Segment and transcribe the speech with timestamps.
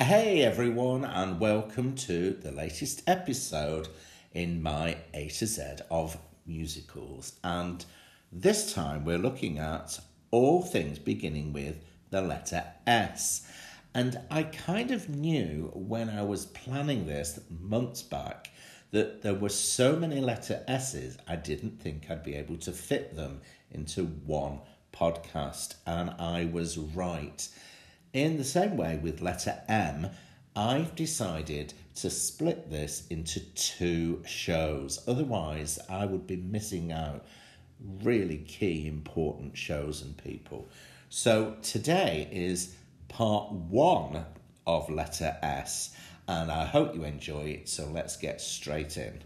[0.00, 3.86] Hey everyone, and welcome to the latest episode
[4.32, 7.34] in my A to Z of musicals.
[7.44, 7.84] And
[8.32, 10.00] this time we're looking at
[10.32, 11.76] all things beginning with
[12.10, 13.48] the letter S.
[13.94, 18.50] And I kind of knew when I was planning this months back
[18.90, 23.14] that there were so many letter S's, I didn't think I'd be able to fit
[23.14, 24.58] them into one
[24.92, 25.76] podcast.
[25.86, 27.48] And I was right.
[28.14, 30.08] In the same way with letter M,
[30.54, 35.02] I've decided to split this into two shows.
[35.08, 37.26] Otherwise, I would be missing out
[38.04, 40.68] really key, important shows and people.
[41.08, 42.76] So today is
[43.08, 44.24] part one
[44.64, 45.96] of letter S,
[46.28, 47.68] and I hope you enjoy it.
[47.68, 49.22] So let's get straight in.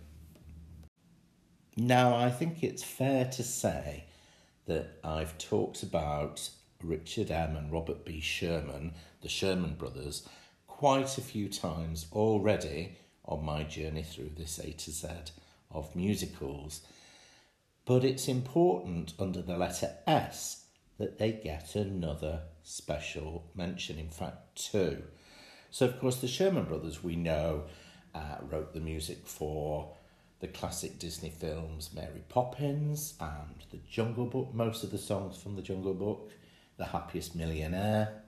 [1.77, 4.05] Now, I think it's fair to say
[4.65, 6.49] that I've talked about
[6.83, 7.57] Richard M.
[7.57, 8.21] and Robert B.
[8.21, 10.29] Sherman, the Sherman brothers,
[10.67, 15.09] quite a few times already on my journey through this A to Z
[15.71, 16.83] of musicals.
[17.85, 20.65] But it's important under the letter S
[20.99, 25.03] that they get another special mention, in fact, two.
[25.71, 27.65] So, of course, the Sherman brothers we know
[28.15, 29.95] uh, wrote the music for
[30.41, 35.57] the classic Disney films Mary Poppins and The Jungle Book, most of the songs from
[35.57, 36.31] The Jungle Book.
[36.79, 38.23] The Happiest Millionaire,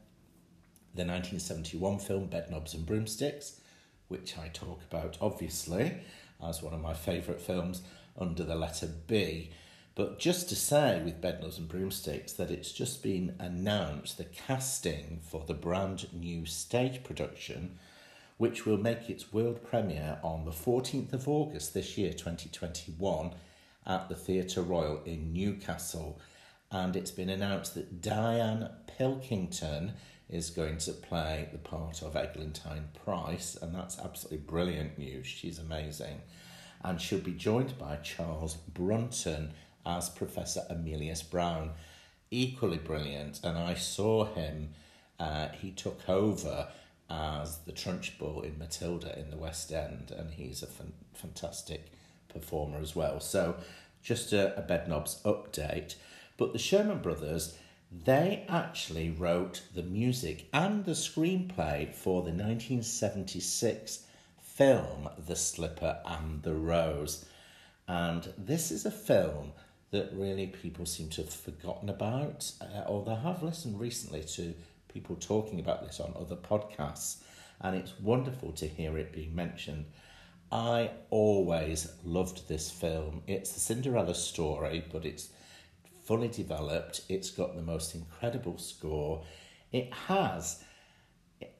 [0.95, 3.61] the 1971 film Bedknobs and Broomsticks,
[4.09, 6.01] which I talk about obviously
[6.45, 7.83] as one of my favourite films
[8.19, 9.53] under the letter B.
[9.95, 15.20] But just to say with Bedknobs and Broomsticks that it's just been announced the casting
[15.23, 17.79] for the brand new stage production,
[18.37, 23.33] which will make its world premiere on the 14th of August this year, 2021,
[23.87, 26.19] at the Theatre Royal in Newcastle
[26.71, 29.95] and it's been announced that Diane Pilkington
[30.29, 35.27] is going to play the part of Eglantine Price, and that's absolutely brilliant news.
[35.27, 36.21] She's amazing.
[36.83, 39.53] And she'll be joined by Charles Brunton
[39.85, 41.73] as Professor Emelius Browne,
[42.30, 43.41] equally brilliant.
[43.42, 44.70] And I saw him,
[45.19, 46.69] uh, he took over
[47.11, 51.91] as the Trunchbull in Matilda in the West End, and he's a fan- fantastic
[52.29, 53.19] performer as well.
[53.19, 53.57] So,
[54.03, 55.97] just a, a Bedknobs update.
[56.40, 57.58] But the Sherman Brothers,
[57.92, 64.06] they actually wrote the music and the screenplay for the 1976
[64.40, 67.27] film The Slipper and the Rose.
[67.86, 69.52] And this is a film
[69.90, 74.55] that really people seem to have forgotten about, uh, or they have listened recently to
[74.89, 77.18] people talking about this on other podcasts,
[77.61, 79.84] and it's wonderful to hear it being mentioned.
[80.50, 83.24] I always loved this film.
[83.27, 85.29] It's the Cinderella story, but it's
[86.11, 87.03] fully developed.
[87.09, 89.23] It's got the most incredible score.
[89.71, 90.61] It has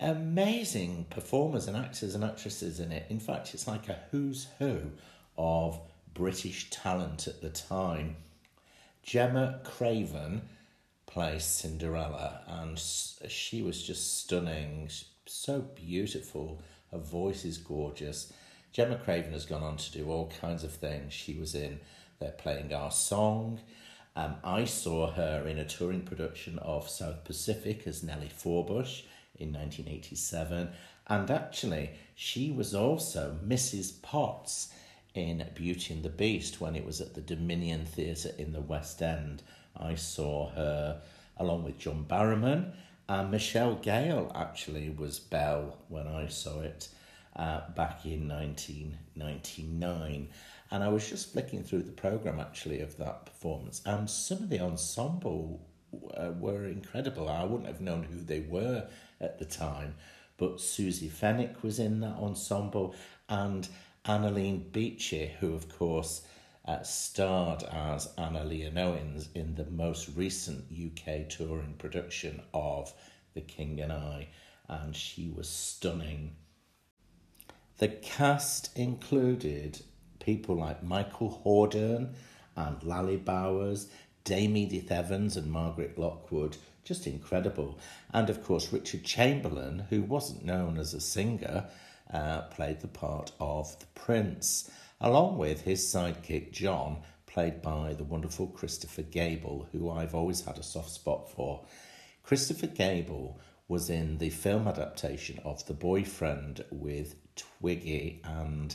[0.01, 3.07] amazing performers and actors and actresses in it.
[3.11, 4.91] In fact, it's like a who's who
[5.39, 5.81] of
[6.15, 8.17] British talent at the time.
[9.05, 10.43] Gemma Craven
[11.07, 14.91] plays Cinderella, and she was just stunning,
[15.27, 16.61] so beautiful.
[16.91, 18.33] Her voice is gorgeous.
[18.73, 21.13] Gemma Craven has gone on to do all kinds of things.
[21.13, 21.79] She was in
[22.19, 23.61] They're Playing Our Song.
[24.17, 29.03] Um, I saw her in a touring production of South Pacific as Nellie Forbush
[29.37, 30.71] in 1987,
[31.07, 34.03] and actually, she was also Mrs.
[34.03, 34.73] Potts
[35.15, 39.03] in Beauty and the Beast when it was at the Dominion Theatre in the West
[39.03, 39.43] End.
[39.77, 41.01] I saw her
[41.37, 42.73] along with John Barrowman,
[43.09, 46.89] and Michelle Gayle actually was Belle when I saw it
[47.35, 50.29] uh, back in 1999.
[50.71, 54.49] And I was just flicking through the program actually of that performance, and some of
[54.49, 55.67] the ensemble
[56.17, 57.29] uh, were incredible.
[57.29, 58.89] I wouldn't have known who they were
[59.21, 59.97] at the time,
[60.37, 62.95] but Susie Fenwick was in that ensemble,
[63.29, 63.69] and
[64.05, 66.23] Annalene Beechey, who of course
[66.65, 72.95] uh, starred as Anna Leonowens in the most recent UK touring production of
[73.35, 74.29] The King and I,
[74.69, 76.37] and she was stunning.
[77.79, 79.81] The cast included
[80.21, 82.15] people like Michael Hordern
[82.57, 83.89] and Lally Bowers,
[84.25, 87.79] Dame Edith Evans and Margaret Lockwood, just incredible.
[88.13, 91.67] And of course, Richard Chamberlain, who wasn't known as a singer,
[92.13, 94.71] uh, played the part of the Prince,
[95.01, 100.59] along with his sidekick John, played by the wonderful Christopher Gable, who I've always had
[100.59, 101.65] a soft spot for.
[102.23, 108.75] Christopher Gable was in the film adaptation of The Boyfriend with Twiggy and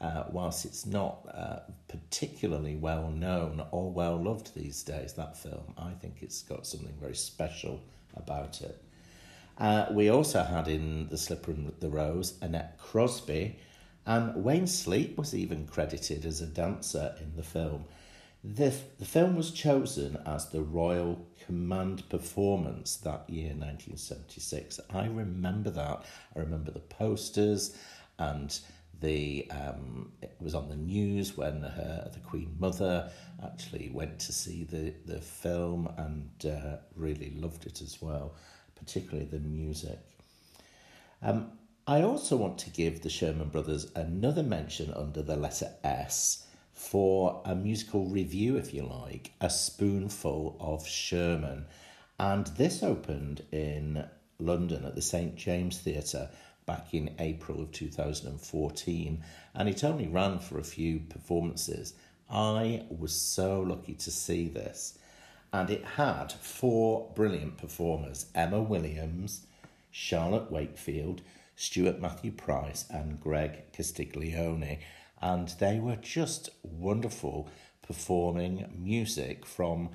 [0.00, 5.74] uh, whilst it's not uh, particularly well known or well loved these days, that film,
[5.76, 7.80] I think it's got something very special
[8.14, 8.82] about it.
[9.58, 13.56] Uh, we also had in The Slipper and the Rose Annette Crosbie,
[14.06, 17.84] and Wayne Sleep was even credited as a dancer in the film.
[18.44, 24.78] The, the film was chosen as the Royal Command performance that year, 1976.
[24.90, 26.04] I remember that.
[26.36, 27.76] I remember the posters
[28.16, 28.58] and
[29.00, 33.10] the um, it was on the news when her, the Queen Mother
[33.44, 38.34] actually went to see the, the film and uh, really loved it as well,
[38.74, 39.98] particularly the music.
[41.22, 41.52] Um,
[41.86, 47.42] I also want to give the Sherman Brothers another mention under the letter S for
[47.44, 51.66] a musical review, if you like, A Spoonful of Sherman.
[52.20, 54.04] And this opened in
[54.38, 56.30] London at the St James Theatre
[56.68, 59.24] back in April of 2014,
[59.54, 61.94] and it only ran for a few performances.
[62.30, 64.96] I was so lucky to see this,
[65.52, 69.46] and it had four brilliant performers Emma Williams,
[69.90, 71.22] Charlotte Wakefield,
[71.56, 74.78] Stuart Matthew Price, and Greg Castiglioni
[75.20, 77.48] and they were just wonderful
[77.82, 79.90] performing music from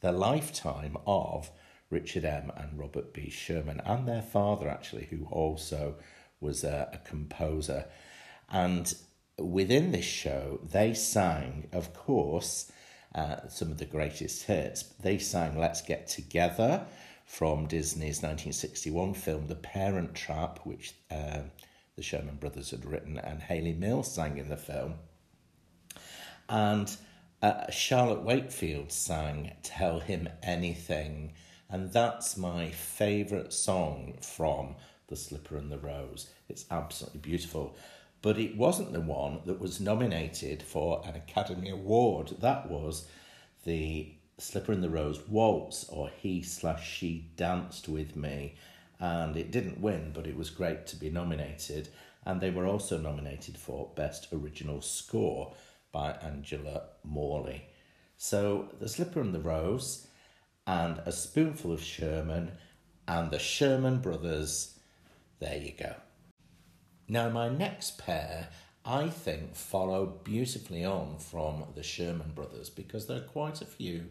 [0.00, 1.50] the lifetime of
[1.88, 2.50] Richard M.
[2.56, 3.30] and Robert B.
[3.30, 5.94] Sherman, and their father, actually, who also
[6.40, 7.86] was a, a composer.
[8.50, 8.94] And
[9.38, 12.70] within this show, they sang, of course,
[13.14, 14.82] uh, some of the greatest hits.
[15.00, 16.86] They sang Let's Get Together
[17.24, 21.40] from Disney's 1961 film The Parent Trap, which uh,
[21.96, 24.94] the Sherman Brothers had written, and Hayley Mills sang in the film.
[26.48, 26.94] And
[27.42, 31.32] uh, Charlotte Wakefield sang Tell Him Anything,
[31.68, 34.76] and that's my favourite song from
[35.08, 36.30] The Slipper and the Rose.
[36.48, 37.76] It's absolutely beautiful.
[38.22, 42.36] But it wasn't the one that was nominated for an Academy Award.
[42.40, 43.06] That was
[43.64, 48.54] the Slipper and the Rose Waltz, or He slash She Danced With Me
[48.98, 51.88] and it didn't win, but it was great to be nominated.
[52.24, 55.54] And they were also nominated for Best Original Score
[55.92, 57.66] by Angela Morley.
[58.16, 60.06] So The Slipper and the Rose,
[60.66, 62.52] and A Spoonful of Sherman,
[63.06, 64.75] and the Sherman Brothers.
[65.38, 65.94] There you go.
[67.08, 68.48] Now, my next pair,
[68.84, 74.06] I think, follow beautifully on from the Sherman Brothers because there are quite a few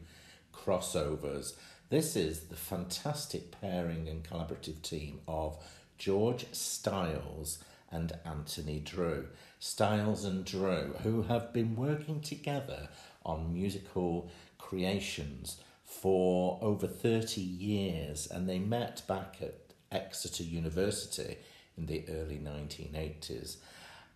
[0.54, 1.54] crossovers
[1.90, 5.64] this is the fantastic pairing and collaborative team of
[6.00, 7.60] George Stiles
[7.92, 9.28] and Anthony Drew.
[9.60, 12.90] Stiles and Drew, who have been working together
[13.24, 19.65] on musical creations for over 30 years, and they met back at
[19.96, 21.38] Exeter University
[21.78, 23.58] in the early 1980s.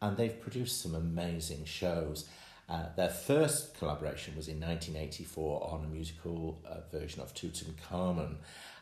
[0.01, 2.29] And they've produced some amazing shows.
[2.69, 8.35] Uh, their first collaboration was in 1984 on a musical uh, version of Tutankhamun.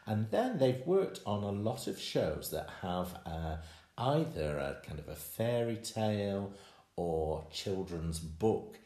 [0.05, 3.57] And then they've worked on a lot of shows that have uh,
[3.97, 6.53] either a kind of a fairy tale
[6.95, 8.77] or children's book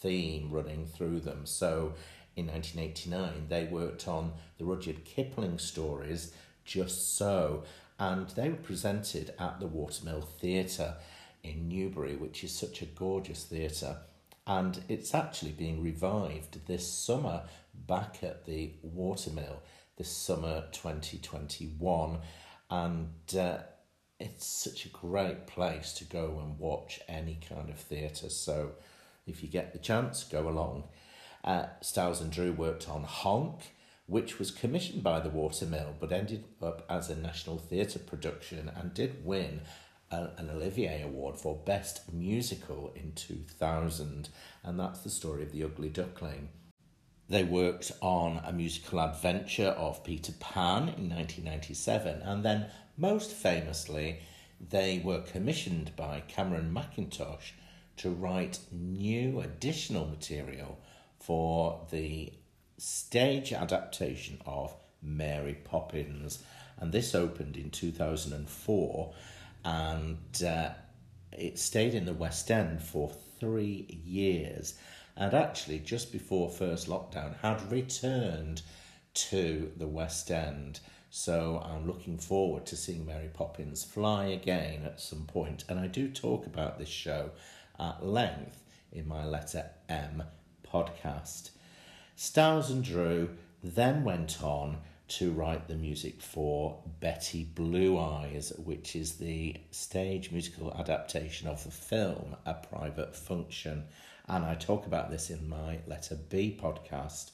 [0.00, 1.46] theme running through them.
[1.46, 1.94] So
[2.36, 6.32] in 1989, they worked on the Rudyard Kipling stories,
[6.68, 7.64] Just So,
[7.98, 10.96] and they were presented at the Watermill Theatre
[11.42, 13.96] in Newbury, which is such a gorgeous theatre.
[14.46, 17.44] And it's actually being revived this summer
[17.74, 19.62] back at the Watermill
[19.96, 22.18] this summer 2021
[22.70, 23.58] and uh,
[24.20, 28.28] it's such a great place to go and watch any kind of theatre.
[28.28, 28.72] So
[29.26, 30.84] if you get the chance go along.
[31.42, 33.60] Uh, Stiles and Drew worked on Honk
[34.08, 38.94] which was commissioned by the Watermill but ended up as a National Theatre production and
[38.94, 39.60] did win
[40.10, 44.30] an Olivier Award for Best Musical in 2000,
[44.64, 46.48] and that's the story of The Ugly Duckling.
[47.28, 54.20] They worked on a musical adventure of Peter Pan in 1997, and then, most famously,
[54.58, 57.52] they were commissioned by Cameron Mackintosh
[57.98, 60.78] to write new additional material
[61.18, 62.32] for the
[62.78, 66.42] stage adaptation of Mary Poppins,
[66.78, 69.14] and this opened in 2004
[69.64, 70.70] and uh,
[71.32, 74.74] it stayed in the West End for three years.
[75.16, 78.62] And actually, just before first lockdown, had returned
[79.14, 80.80] to the West End.
[81.10, 85.64] So I'm looking forward to seeing Mary Poppins fly again at some point.
[85.68, 87.30] And I do talk about this show
[87.80, 90.22] at length in my Letter M
[90.66, 91.50] podcast.
[92.20, 93.30] Stiles and Drew
[93.62, 100.32] then went on to write the music for Betty Blue Eyes, which is the stage
[100.32, 103.84] musical adaptation of the film A Private Function.
[104.26, 107.30] And I talk about this in my Letter B podcast,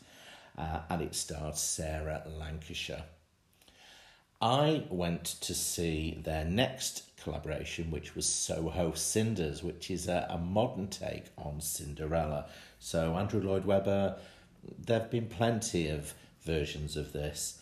[0.59, 3.05] uh, and it stars Sarah Lancashire.
[4.43, 10.37] I went to see their next collaboration, which was Soho Cinders, which is a, a
[10.37, 12.49] modern take on Cinderella.
[12.79, 14.19] So, Andrew Lloyd Webber,
[14.79, 17.61] there have been plenty of versions of this.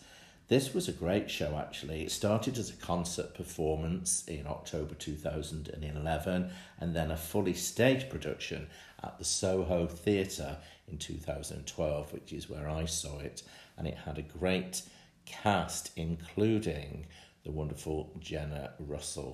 [0.49, 2.03] This was a great show, actually.
[2.03, 8.67] It started as a concert performance in October 2011 and then a fully staged production
[9.01, 10.57] at the Soho Theatre
[10.87, 13.43] in 2012, which is where I saw it.
[13.77, 14.83] And it had a great
[15.25, 17.05] cast, including
[17.43, 19.33] the wonderful Jenna Russell.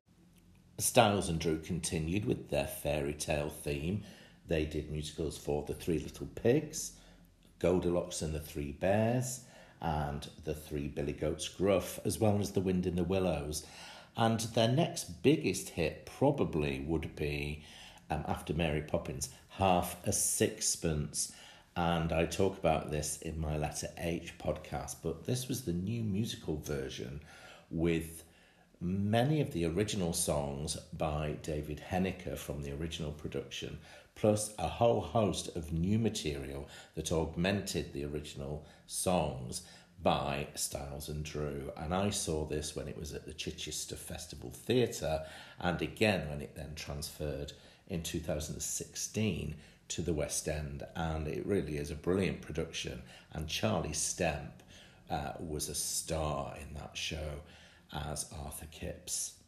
[0.77, 4.03] Stiles and Drew continued with their fairy tale theme.
[4.47, 6.93] They did musicals for The Three Little Pigs,
[7.59, 9.41] Goldilocks and the Three Bears,
[9.81, 13.65] and The Three Billy Goats Gruff, as well as The Wind in the Willows.
[14.17, 17.63] And their next biggest hit probably would be,
[18.09, 21.31] um, after Mary Poppins, Half a Sixpence.
[21.75, 26.03] And I talk about this in my Letter H podcast, but this was the new
[26.03, 27.21] musical version
[27.71, 28.23] with
[28.81, 33.77] many of the original songs by David Heneker from the original production,
[34.19, 39.61] plus a whole host of new material that augmented the original songs
[40.03, 41.71] by Stiles and Drew.
[41.77, 45.23] And I saw this when it was at the Chichester Festival Theatre,
[45.59, 47.53] and again when it then transferred
[47.88, 49.55] in 2016
[49.88, 50.83] to the West End.
[50.95, 53.01] And it really is a brilliant production.
[53.33, 54.51] And Charlie Stemp
[55.09, 57.41] uh, was a star in that show
[57.93, 59.38] as Arthur Kipps.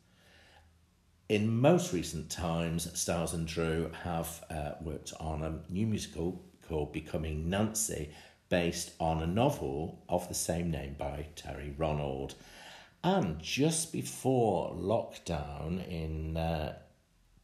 [1.32, 6.92] In most recent times, Stiles and Drew have uh, worked on a new musical called
[6.92, 8.10] Becoming Nancy,
[8.50, 12.36] based on a novel of the same name by Terry Ronald.
[13.02, 16.78] And just before lockdown in uh,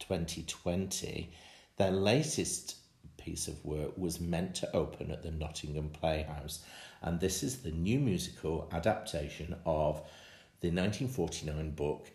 [0.00, 1.32] 2020,
[1.78, 2.76] their latest
[3.16, 6.62] piece of work was meant to open at the Nottingham Playhouse.
[7.00, 10.02] And this is the new musical adaptation of
[10.60, 12.10] the 1949 book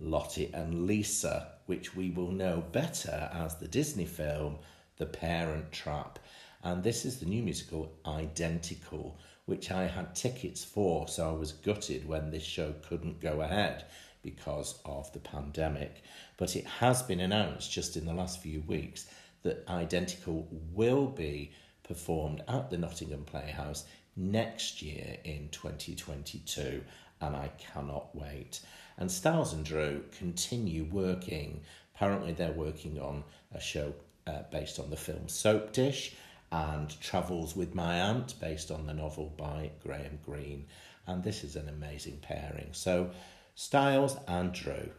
[0.00, 4.58] Lottie and Lisa, which we will know better as the Disney film
[4.96, 6.18] The Parent Trap.
[6.62, 11.52] And this is the new musical Identical, which I had tickets for, so I was
[11.52, 13.84] gutted when this show couldn't go ahead
[14.22, 16.02] because of the pandemic.
[16.36, 19.06] But it has been announced just in the last few weeks
[19.42, 21.52] that Identical will be
[21.82, 23.84] performed at the Nottingham Playhouse
[24.16, 26.82] next year in 2022
[27.20, 28.60] and I cannot wait.
[28.98, 31.62] And Stiles and Drew continue working.
[31.94, 33.94] Apparently, they're working on a show
[34.26, 36.14] uh, based on the film Soap Dish
[36.50, 40.66] and Travels with My Aunt, based on the novel by Graham Greene.
[41.06, 42.70] And this is an amazing pairing.
[42.72, 43.10] So,
[43.54, 44.90] Stiles and Drew.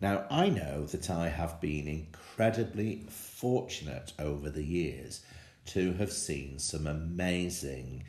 [0.00, 5.22] Now, I know that I have been incredibly fortunate over the years
[5.66, 8.04] to have seen some amazing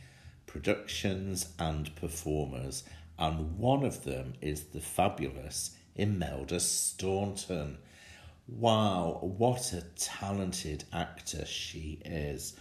[0.45, 2.83] productions and performers,
[3.19, 7.77] and one of them is the fabulous Imelda Staunton.
[8.47, 12.55] Wow, what a talented actor she is.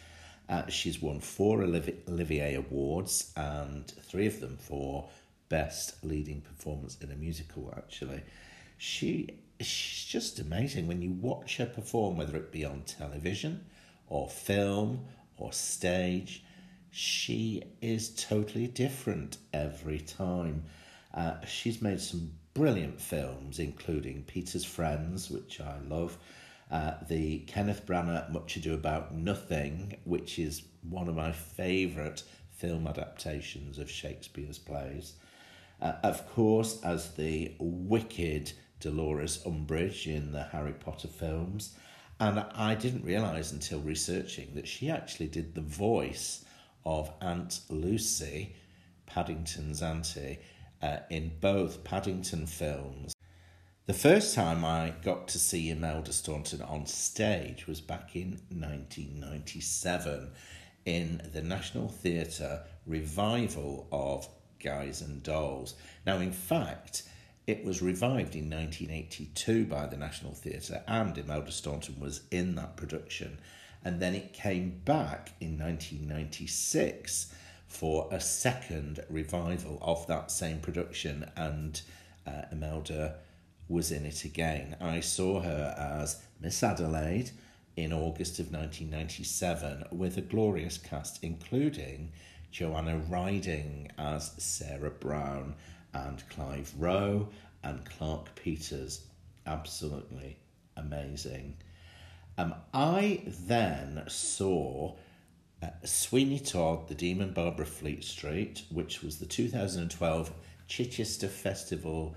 [0.49, 5.09] Uh, she's won four Olivier Awards and three of them for
[5.49, 8.23] Best Leading Performance in a Musical, actually.
[8.79, 13.65] She, she's just amazing when you watch her perform, whether it be on television
[14.09, 16.45] or film or stage
[16.97, 20.65] she is totally different every time.
[21.13, 26.17] Uh, she's made some brilliant films, including Peter's Friends, which I love,
[26.71, 32.87] uh, the Kenneth Branagh Much Ado About Nothing, which is one of my favourite film
[32.87, 35.13] adaptations of Shakespeare's plays.
[35.83, 41.75] Uh, of course, as the wicked Dolores Umbridge in the Harry Potter films.
[42.19, 46.46] And I didn't realise until researching that she actually did the voice
[46.87, 48.55] of Aunt Lucy,
[49.05, 50.39] Paddington's auntie,
[50.81, 53.13] uh, in both Paddington films.
[53.87, 60.31] The first time I got to see Imelda Staunton on stage was back in 1997
[60.85, 64.29] in the National Theatre revival of
[64.63, 65.75] Guys and Dolls.
[66.07, 67.03] Now, in fact,
[67.47, 72.77] it was revived in 1982 by the National Theatre, and Imelda Staunton was in that
[72.77, 73.39] production
[73.87, 77.33] and then it came back in 1996
[77.69, 81.83] for a second revival of that same production, and
[82.27, 83.15] uh, Imelda
[83.69, 84.77] was in it again.
[84.81, 87.31] I saw her as Miss Adelaide
[87.77, 92.11] in August of 1997 with a glorious cast, including
[92.51, 95.55] Joanna Riding as Sarah Brown
[95.95, 97.29] and Clive Rowe
[97.63, 99.07] and Clarke Peters.
[99.47, 100.39] Absolutely
[100.77, 101.57] amazing.
[102.39, 104.95] Um, I then saw
[105.63, 110.33] uh, Sweeney Todd, The Demon Barber of Fleet Street, which was the 2012
[110.69, 112.15] Chichester Festival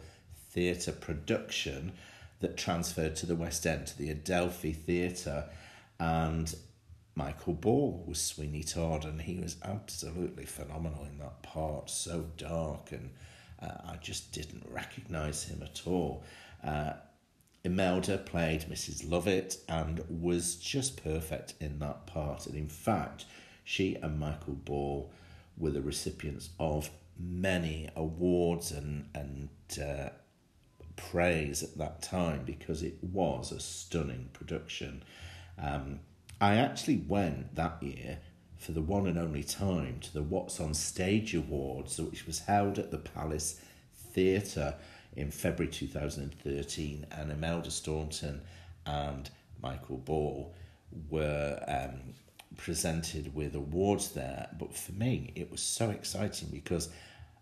[0.51, 1.93] Theatre production
[2.41, 5.45] that transferred to the West End, to the Adelphi Theatre,
[5.99, 6.53] and
[7.15, 11.89] Michael Ball was Sweeney Todd, and he was absolutely phenomenal in that part.
[11.89, 13.09] So dark, and
[13.61, 16.23] uh, I just didn't recognise him at all.
[16.63, 16.93] Uh,
[17.63, 19.09] Imelda played Mrs.
[19.09, 22.45] Lovett and was just perfect in that part.
[22.45, 23.25] And in fact,
[23.63, 25.11] she and Michael Ball
[25.57, 26.89] were the recipients of
[27.19, 29.49] many awards and and
[29.81, 30.09] uh,
[30.95, 35.03] praise at that time because it was a stunning production.
[35.61, 35.99] Um,
[36.41, 38.19] I actually went that year
[38.57, 42.77] for the one and only time to the What's on Stage Awards, which was held
[42.77, 43.59] at the Palace
[43.93, 44.75] Theatre
[45.15, 48.41] in February 2013, and Imelda Staunton
[48.85, 49.29] and
[49.61, 50.53] Michael Ball
[51.09, 52.13] were um,
[52.57, 54.49] presented with awards there.
[54.57, 56.89] But for me, it was so exciting because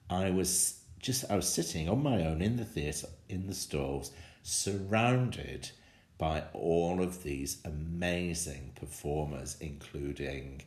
[0.09, 4.12] I was just I was sitting on my own in the theatre in the stalls,
[4.43, 5.69] surrounded
[6.17, 10.63] by all of these amazing performers, including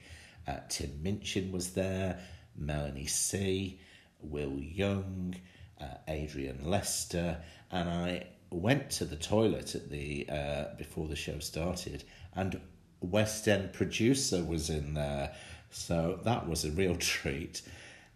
[0.47, 2.21] uh, Tim Minchin was there,
[2.57, 3.81] Melanie C,
[4.21, 5.35] Will Young,
[5.81, 7.39] uh, Adrian Lester,
[7.71, 12.61] and I went to the toilet at the uh, before the show started, and
[13.01, 15.35] West End producer was in there,
[15.71, 17.63] so that was a real treat.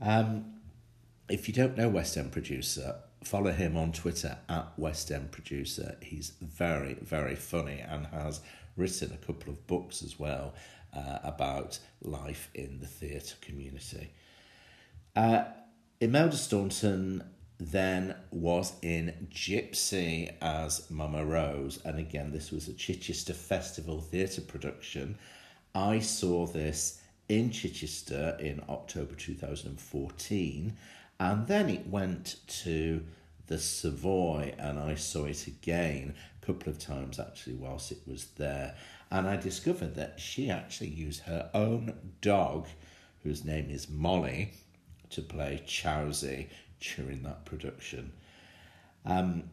[0.00, 0.54] Um,
[1.28, 5.96] if you don't know West End producer, follow him on Twitter at West End producer.
[6.02, 8.40] He's very very funny and has
[8.76, 10.54] written a couple of books as well
[10.94, 14.10] uh, about life in the theatre community.
[15.16, 15.44] Uh,
[16.00, 17.22] Imelda Staunton
[17.58, 24.40] then was in Gypsy as Mama Rose, and again, this was a Chichester Festival Theatre
[24.40, 25.16] production.
[25.74, 30.76] I saw this in Chichester in October 2014,
[31.20, 33.04] and then it went to
[33.46, 38.26] the Savoy, and I saw it again a couple of times actually whilst it was
[38.36, 38.74] there.
[39.10, 42.66] And I discovered that she actually used her own dog,
[43.22, 44.52] whose name is Molly,
[45.10, 46.48] to play Chowsie
[46.80, 48.12] during that production.
[49.04, 49.50] Um,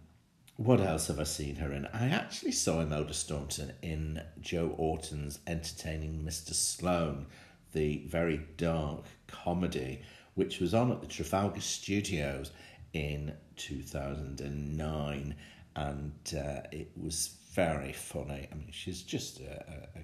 [0.58, 1.88] what else have I seen her in?
[1.88, 6.54] I actually saw Imelda Staunton in Joe Orton's Entertaining Mr.
[6.54, 7.26] Sloane,
[7.72, 10.02] the very dark comedy,
[10.36, 12.52] which was on at the Trafalgar Studios
[12.94, 15.36] in 2009.
[15.76, 18.48] And uh, it was very funny.
[18.52, 20.00] I mean, she's just a, a,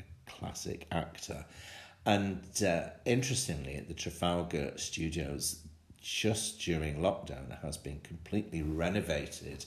[0.00, 1.44] a classic actor.
[2.06, 5.60] And uh, interestingly, at the Trafalgar Studios,
[6.04, 9.64] just during lockdown has been completely renovated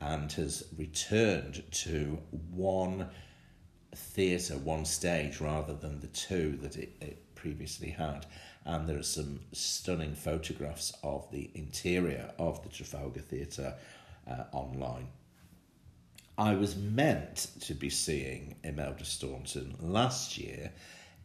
[0.00, 2.18] and has returned to
[2.50, 3.08] one
[3.94, 8.26] theatre, one stage, rather than the two that it, it previously had.
[8.64, 13.74] And there are some stunning photographs of the interior of the Trafalgar Theatre
[14.28, 15.06] uh, online.
[16.36, 20.72] I was meant to be seeing Imelda Staunton last year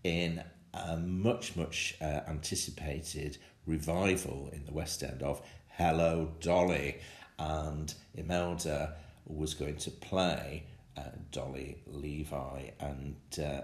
[0.03, 0.43] in
[0.73, 6.99] a much, much uh, anticipated revival in the West End of Hello Dolly,
[7.39, 8.95] and Imelda
[9.25, 10.65] was going to play
[10.97, 13.61] uh, Dolly Levi, and uh,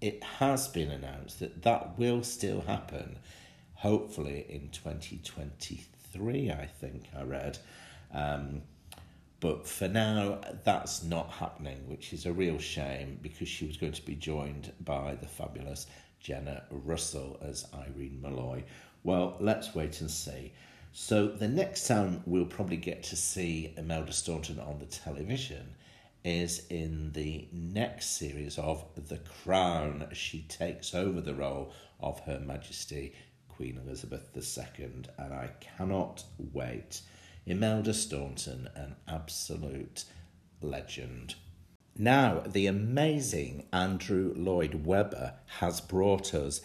[0.00, 3.18] it has been announced that that will still happen,
[3.74, 7.58] hopefully in 2023, I think I read.
[8.12, 8.62] Um,
[9.40, 13.92] but for now, that's not happening, which is a real shame because she was going
[13.92, 15.86] to be joined by the fabulous
[16.20, 18.64] Jenna Russell as Irene Molloy.
[19.04, 20.52] Well, let's wait and see.
[20.92, 25.74] So, the next time we'll probably get to see Imelda Staunton on the television
[26.24, 30.08] is in the next series of The Crown.
[30.12, 33.14] She takes over the role of Her Majesty
[33.48, 34.84] Queen Elizabeth II,
[35.18, 37.02] and I cannot wait.
[37.46, 40.04] Imelda Staunton, an absolute
[40.60, 41.34] legend.
[41.96, 46.60] Now, the amazing Andrew Lloyd Webber has brought us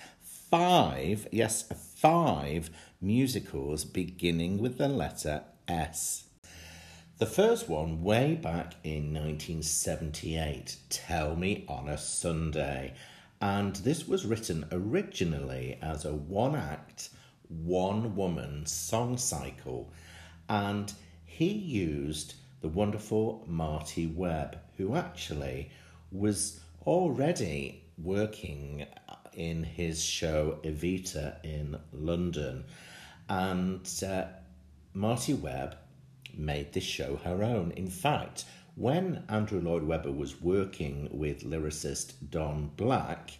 [0.53, 1.63] five, yes,
[1.95, 2.69] five
[3.01, 6.25] musicals beginning with the letter S.
[7.17, 12.93] The first one, way back in 1978, Tell Me on a Sunday.
[13.41, 17.09] And this was written originally as a one act,
[17.47, 19.91] one woman song cycle.
[20.47, 20.93] And
[21.25, 25.71] he used the wonderful Marty Webb, who actually
[26.11, 28.85] was already working
[29.35, 32.65] in his show Evita in London.
[33.29, 34.25] And uh,
[34.93, 35.77] Marty Webb
[36.35, 37.71] made this show her own.
[37.71, 43.37] In fact, when Andrew Lloyd Webber was working with lyricist Don Black,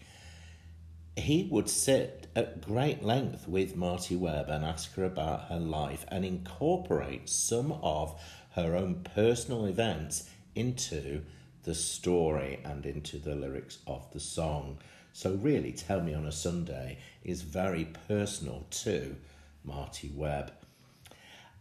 [1.15, 6.05] he would sit at great length with Marty Webb and ask her about her life
[6.09, 8.19] and incorporate some of
[8.51, 11.21] her own personal events into
[11.63, 14.77] the story and into the lyrics of the song.
[15.15, 19.15] So, really, Tell Me on a Sunday is very personal to
[19.63, 20.51] Marty Webb.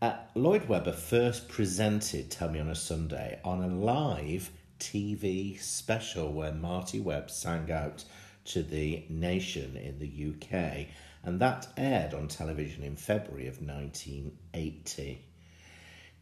[0.00, 6.32] Uh, Lloyd Webber first presented Tell Me on a Sunday on a live TV special
[6.32, 8.04] where Marty Webb sang out
[8.46, 10.86] to the nation in the UK,
[11.22, 15.20] and that aired on television in February of 1980.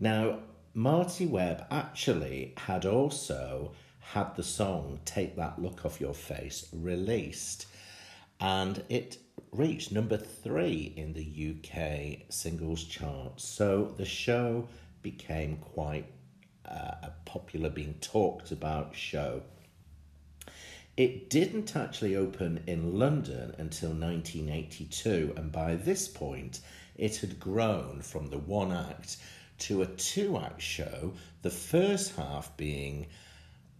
[0.00, 0.40] Now,
[0.74, 3.70] Marty Webb actually had also
[4.12, 7.66] had the song Take That Look Off Your Face released,
[8.40, 9.18] and it
[9.52, 13.40] reached number three in the UK singles chart.
[13.40, 14.66] So the show
[15.02, 16.06] became quite
[16.68, 19.42] uh, a popular, being talked about show.
[20.96, 26.62] It didn't actually open in London until 1982, and by this point,
[26.96, 29.18] it had grown from the one act
[29.58, 33.06] to a two act show, the first half being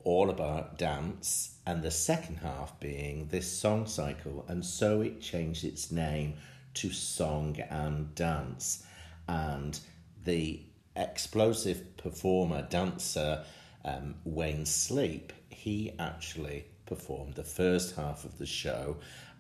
[0.04, 5.64] all about dance, and the second half being this song cycle, and so it changed
[5.64, 6.34] its name
[6.74, 8.84] to Song and Dance.
[9.28, 9.78] And
[10.24, 10.62] the
[10.96, 13.44] explosive performer, dancer,
[13.84, 18.96] um, Wayne Sleep, he actually performed the first half of the show,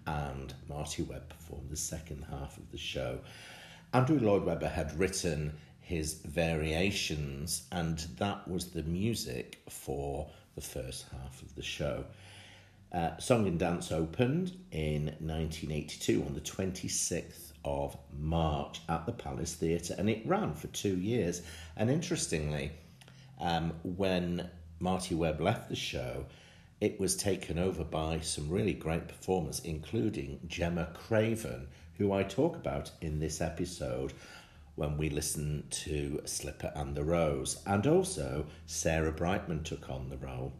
[0.06, 3.20] and Marty Webb performed the second half of the show.
[3.92, 11.06] Andrew Lloyd Webber had written his variations, and that was the music for the first
[11.12, 12.04] half of the show.
[12.92, 19.54] Uh, Song and Dance opened in 1982 on the 26th of March at the Palace
[19.54, 21.42] Theatre, and it ran for two years.
[21.76, 22.72] And interestingly,
[23.38, 24.48] um, when
[24.80, 26.26] Marty Webb left the show,
[26.80, 32.56] it was taken over by some really great performers, including Gemma Craven, who I talk
[32.56, 34.14] about in this episode
[34.80, 40.16] when we listen to Slipper and the Rose, and also Sarah Brightman took on the
[40.16, 40.54] role.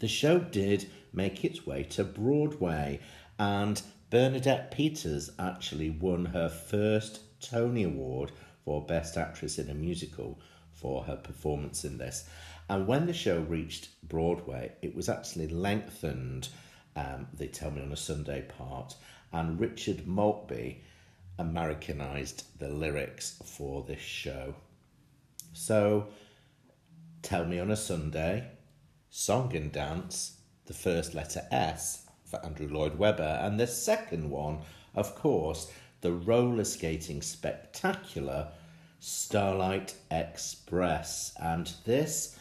[0.00, 2.98] The show did make its way to Broadway,
[3.38, 8.32] and Bernadette Peters actually won her first Tony Award
[8.64, 10.40] for Best Actress in a Musical
[10.72, 12.28] for her performance in this.
[12.68, 16.48] And when the show reached Broadway, it was actually lengthened,
[16.96, 18.96] um, they tell me on a Sunday part,
[19.32, 20.82] and Richard Maltby
[21.38, 24.54] Americanized the lyrics for this show.
[25.52, 26.08] So,
[27.22, 28.48] Tell Me on a Sunday,
[29.10, 34.58] Song and Dance, the first letter S for Andrew Lloyd Webber, and the second one,
[34.94, 35.70] of course,
[36.00, 38.48] the roller skating spectacular
[39.00, 41.34] Starlight Express.
[41.40, 42.38] And this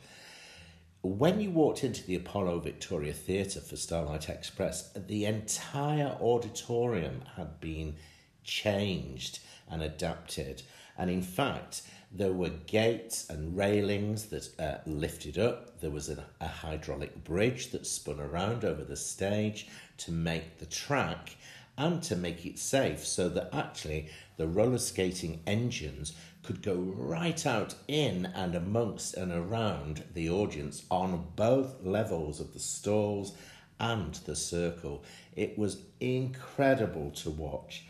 [1.02, 7.59] When you walked into the Apollo Victoria Theatre for Starlight Express, the entire auditorium had
[7.61, 7.96] been
[8.44, 10.62] changed and adapted.
[10.98, 15.80] And in fact, there were gates and railings that uh, lifted up.
[15.80, 19.68] There was a, a hydraulic bridge that spun around over the stage
[19.98, 21.36] to make the track
[21.78, 27.46] and to make it safe so that actually the roller skating engines could go right
[27.46, 33.36] out in and amongst and around the audience on both levels of the stalls
[33.78, 35.04] and the circle.
[35.36, 37.84] It was incredible to watch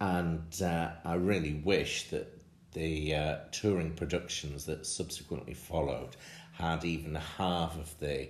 [0.00, 2.37] and uh, I really wish that
[2.74, 6.16] the uh, touring productions that subsequently followed
[6.52, 8.28] had even half of the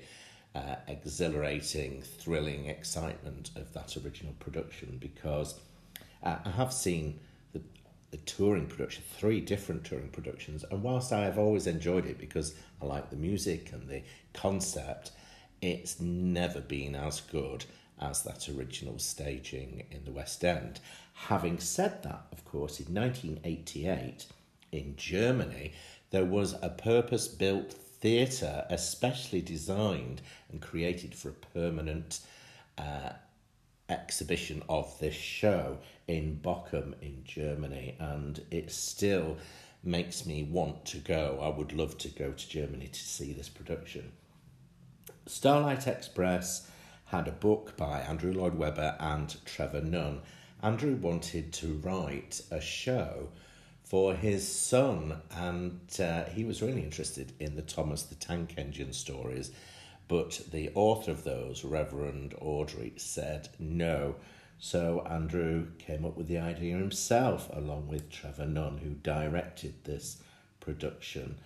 [0.54, 5.54] uh, exhilarating, thrilling excitement of that original production because
[6.22, 7.20] uh, I have seen
[7.52, 7.60] the,
[8.10, 12.54] the touring production, three different touring productions, and whilst I have always enjoyed it because
[12.82, 14.02] I like the music and the
[14.34, 15.12] concept,
[15.60, 17.64] it's never been as good
[18.00, 20.80] as that original staging in the West End.
[21.26, 24.26] Having said that, of course, in 1988
[24.72, 25.72] in Germany,
[26.10, 32.20] there was a purpose built theatre especially designed and created for a permanent
[32.78, 33.10] uh,
[33.88, 39.36] exhibition of this show in Bochum in Germany, and it still
[39.82, 41.38] makes me want to go.
[41.42, 44.12] I would love to go to Germany to see this production.
[45.26, 46.70] Starlight Express
[47.06, 50.20] had a book by Andrew Lloyd Webber and Trevor Nunn.
[50.62, 53.28] Andrew wanted to write a show
[53.84, 58.92] for his son, and uh, he was really interested in the Thomas the Tank Engine
[58.92, 59.52] stories.
[60.08, 64.16] But the author of those, Reverend Awdry, said no.
[64.58, 70.20] So Andrew came up with the idea himself, along with Trevor Nunn, who directed this
[70.58, 71.38] production.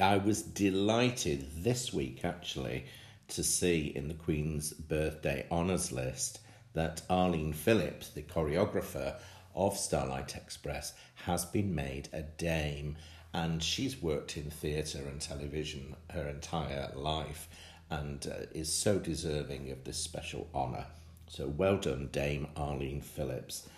[0.00, 2.84] I was delighted this week, actually,
[3.28, 6.40] to see in the Queen's birthday honours list
[6.74, 9.16] that Arlene Phillips, the choreographer,
[9.54, 10.94] of Starlight Express
[11.26, 12.96] has been made a dame,
[13.34, 17.48] and she's worked in theatre and television her entire life
[17.90, 20.86] and uh, is so deserving of this special honour.
[21.28, 23.68] So well done, Dame Arlene Phillips.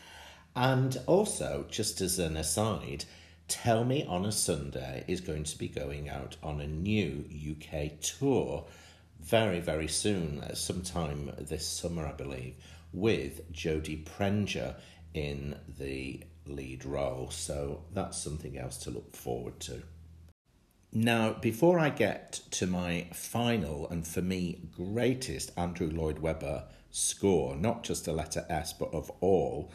[0.56, 3.04] And also, just as an aside,
[3.48, 8.00] Tell Me on a Sunday is going to be going out on a new UK
[8.00, 8.64] tour
[9.20, 12.54] very, very soon, sometime this summer, I believe,
[12.94, 14.76] with Jodie Prenger
[15.12, 17.28] in the lead role.
[17.30, 19.82] So that's something else to look forward to.
[20.92, 27.56] Now, before I get to my final and for me greatest Andrew Lloyd Webber score,
[27.56, 29.72] not just a letter S, but of all,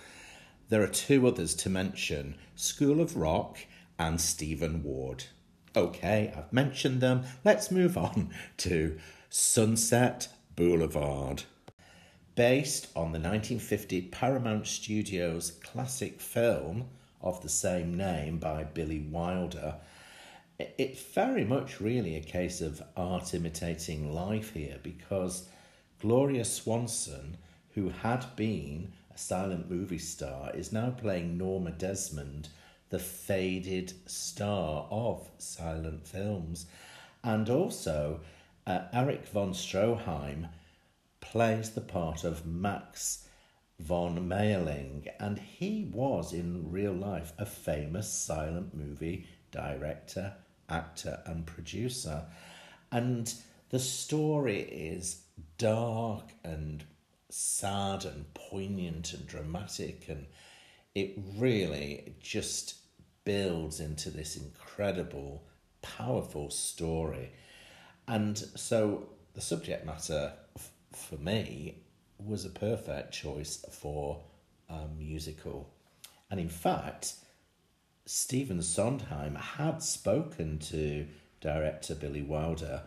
[0.69, 3.57] there are two others to mention School of Rock
[3.97, 5.25] and Stephen Ward.
[5.75, 7.23] Okay, I've mentioned them.
[7.43, 8.97] Let's move on to
[9.29, 11.43] Sunset Boulevard
[12.39, 16.85] based on the 1950 Paramount Studios classic film
[17.21, 19.75] of the same name by Billy Wilder.
[20.57, 25.49] It's very much really a case of art imitating life here because
[25.99, 27.35] Gloria Swanson,
[27.75, 32.47] who had been a silent movie star, is now playing Norma Desmond,
[32.89, 36.67] the faded star of silent films.
[37.21, 38.21] And also,
[38.65, 40.47] uh, Erich von Stroheim
[41.21, 43.27] plays the part of Max
[43.79, 50.33] von Mayerling, and he was in real life a famous silent movie director,
[50.69, 52.25] actor, and producer.
[52.91, 53.33] And
[53.69, 55.21] the story is
[55.57, 56.83] dark and
[57.29, 60.25] sad and poignant and dramatic, and
[60.95, 62.75] it really just
[63.23, 65.43] builds into this incredible,
[65.81, 67.31] powerful story.
[68.07, 70.33] And so the subject matter
[70.99, 71.75] for me,
[72.19, 74.21] was a perfect choice for
[74.69, 75.69] a musical.
[76.29, 77.13] And in fact,
[78.05, 81.07] Stephen Sondheim had spoken to
[81.41, 82.83] director Billy Wilder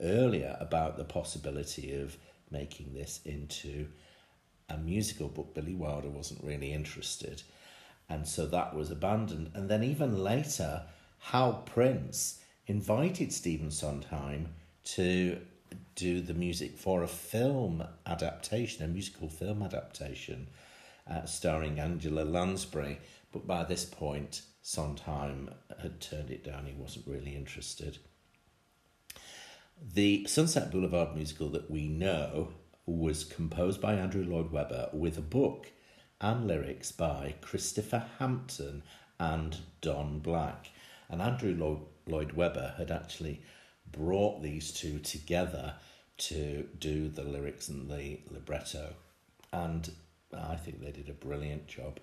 [0.00, 2.16] earlier about the possibility of
[2.50, 3.88] making this into
[4.68, 7.42] a musical, but Billy Wilder wasn't really interested.
[8.08, 9.50] And so that was abandoned.
[9.54, 10.82] And then even later,
[11.18, 14.48] Hal Prince invited Stephen Sondheim
[14.84, 15.40] to
[15.94, 20.48] do the music for a film adaptation, a musical film adaptation,
[21.10, 22.98] uh, starring Angela Lansbury.
[23.32, 26.66] But by this point, Sondheim had turned it down.
[26.66, 27.98] He wasn't really interested.
[29.94, 32.54] The Sunset Boulevard musical that we know
[32.86, 35.70] was composed by Andrew Lloyd Webber with a book
[36.20, 38.82] and lyrics by Christopher Hampton
[39.20, 40.70] and Don Black.
[41.08, 43.42] And Andrew Lloyd, Lloyd Webber had actually
[43.92, 45.74] brought these two together
[46.18, 48.94] to do the lyrics and the libretto,
[49.52, 49.90] and
[50.36, 52.00] I think they did a brilliant job.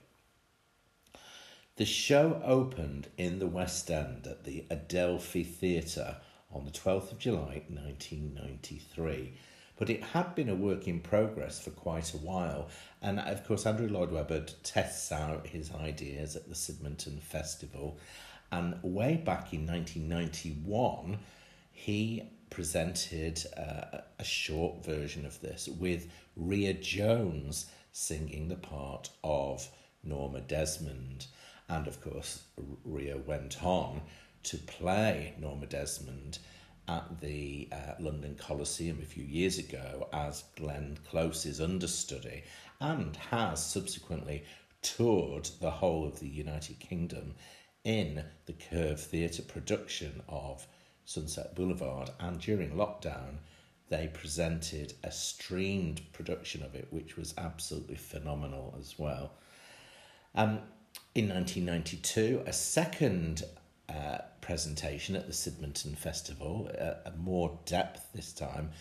[1.76, 6.18] The show opened in the West End at the Adelphi Theatre
[6.52, 9.34] on the 12th of July 1993.
[9.76, 12.70] But it had been a work in progress for quite a while,
[13.02, 17.98] and of course, Andrew Lloyd Webber tests out his ideas at the Sydmonton Festival.
[18.52, 21.18] And way back in 1991,
[21.84, 29.68] he presented uh, a short version of this with Ria Jones singing the part of
[30.02, 31.26] Norma Desmond.
[31.68, 32.44] And of course,
[32.86, 34.00] Ria went on
[34.44, 36.40] to play Norma Desmond
[36.88, 42.44] at the uh, London Coliseum a few years ago as Glenn Close's understudy
[42.80, 44.46] and has subsequently
[44.82, 47.36] toured the whole of the United Kingdom
[47.84, 50.66] in the Curve Theatre production of
[51.06, 53.38] Sunset Boulevard, and during lockdown,
[53.90, 59.34] they presented a streamed production of it, which was absolutely phenomenal as well.
[60.36, 60.60] Um,
[61.14, 63.44] in 1992, a second
[63.90, 68.72] uh, presentation at the Sydmonton Festival, uh, more depth this time,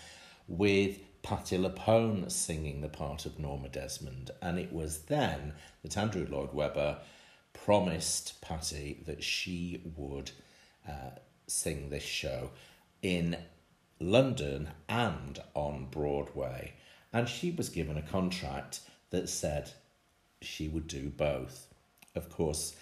[0.48, 4.30] with Patti LuPone singing the part of Norma Desmond.
[4.40, 6.98] And it was then that Andrew Lloyd Webber
[7.52, 10.30] promised Patti that she would
[10.88, 11.10] uh,
[11.52, 12.50] sing this show
[13.02, 13.36] in
[14.00, 16.74] London and on Broadway.
[17.12, 19.70] And she was given a contract that said
[20.40, 21.66] she would do both.
[22.14, 22.74] Of course,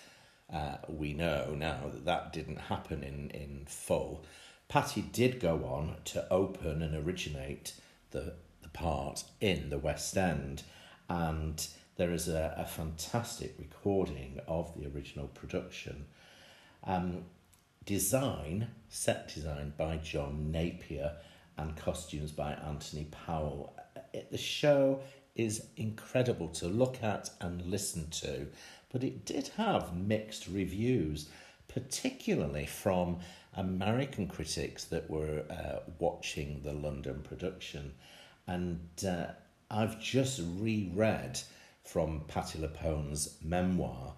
[0.53, 4.25] uh, we know now that that didn't happen in, in full.
[4.69, 7.75] Patty did go on to open and originate
[8.13, 10.63] the, the part in the West End,
[11.09, 16.07] and there is a, a fantastic recording of the original production.
[16.85, 17.25] Um,
[17.91, 21.11] design, set design by John Napier,
[21.59, 23.77] and costumes by Anthony Powell.
[24.13, 25.01] It, the show
[25.35, 28.47] is incredible to look at and listen to,
[28.93, 31.31] but it did have mixed reviews,
[31.67, 33.19] particularly from
[33.57, 37.93] American critics that were uh, watching the London production.
[38.47, 39.33] And uh,
[39.69, 41.41] I've just reread
[41.83, 44.15] from Patti LuPone's memoir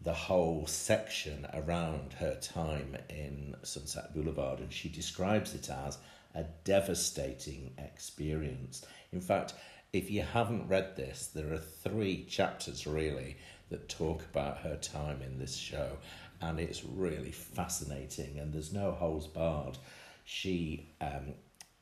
[0.00, 5.98] the whole section around her time in Sunset Boulevard, and she describes it as
[6.34, 8.84] a devastating experience.
[9.12, 9.54] In fact,
[9.92, 13.36] if you haven't read this, there are three chapters really
[13.70, 15.96] that talk about her time in this show,
[16.40, 19.78] and it's really fascinating, and there's no holes barred.
[20.24, 21.34] She um,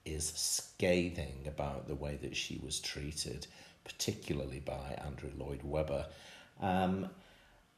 [0.05, 3.46] is scathing about the way that she was treated,
[3.85, 6.07] particularly by Andrew Lloyd Webber.
[6.61, 7.09] Um,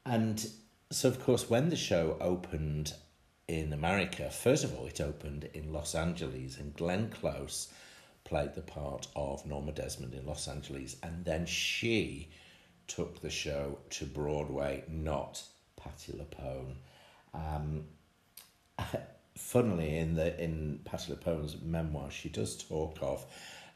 [0.07, 0.49] and
[0.89, 2.93] so, of course, when the show opened
[3.47, 7.69] in America, first of all, it opened in Los Angeles, and Glenn Close
[8.23, 12.29] played the part of Norma Desmond in Los Angeles, and then she
[12.87, 15.43] took the show to Broadway, not
[15.75, 16.75] Patti LuPone.
[17.33, 17.85] Um,
[19.37, 23.25] funnily, in the in Patti LuPone's memoir, she does talk of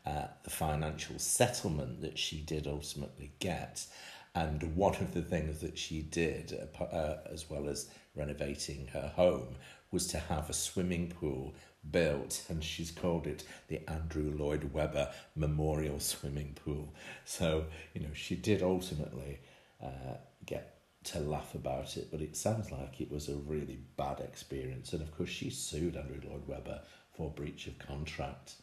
[0.06, 3.86] uh, the financial settlement that she did ultimately get,
[4.34, 9.12] and one of the things that she did, uh, uh, as well as renovating her
[9.16, 9.56] home,
[9.92, 11.54] was to have a swimming pool
[11.90, 16.94] built, and she's called it the Andrew Lloyd Webber Memorial Swimming Pool.
[17.26, 19.40] So, you know, she did ultimately
[19.84, 24.20] uh, get to laugh about it, but it sounds like it was a really bad
[24.20, 24.94] experience.
[24.94, 26.82] And of course, she sued Andrew Lloyd Webber
[27.18, 28.54] for breach of contract.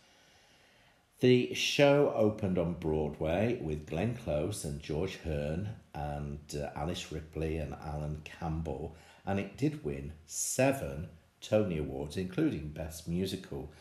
[1.20, 7.56] The show opened on Broadway with Glenn Close and George Hearn and uh, Alice Ripley
[7.56, 11.08] and Alan Campbell, and it did win seven
[11.40, 13.72] Tony Awards, including Best Musical.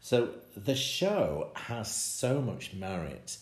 [0.00, 3.38] So the show has so much merit,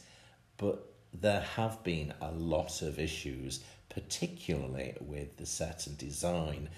[0.57, 6.71] but there have been a lot of issues, particularly with the set and design.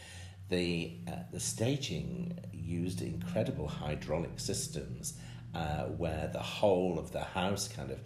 [0.49, 5.15] The, uh, the staging used incredible hydraulic systems
[5.55, 8.01] uh, where the whole of the house kind of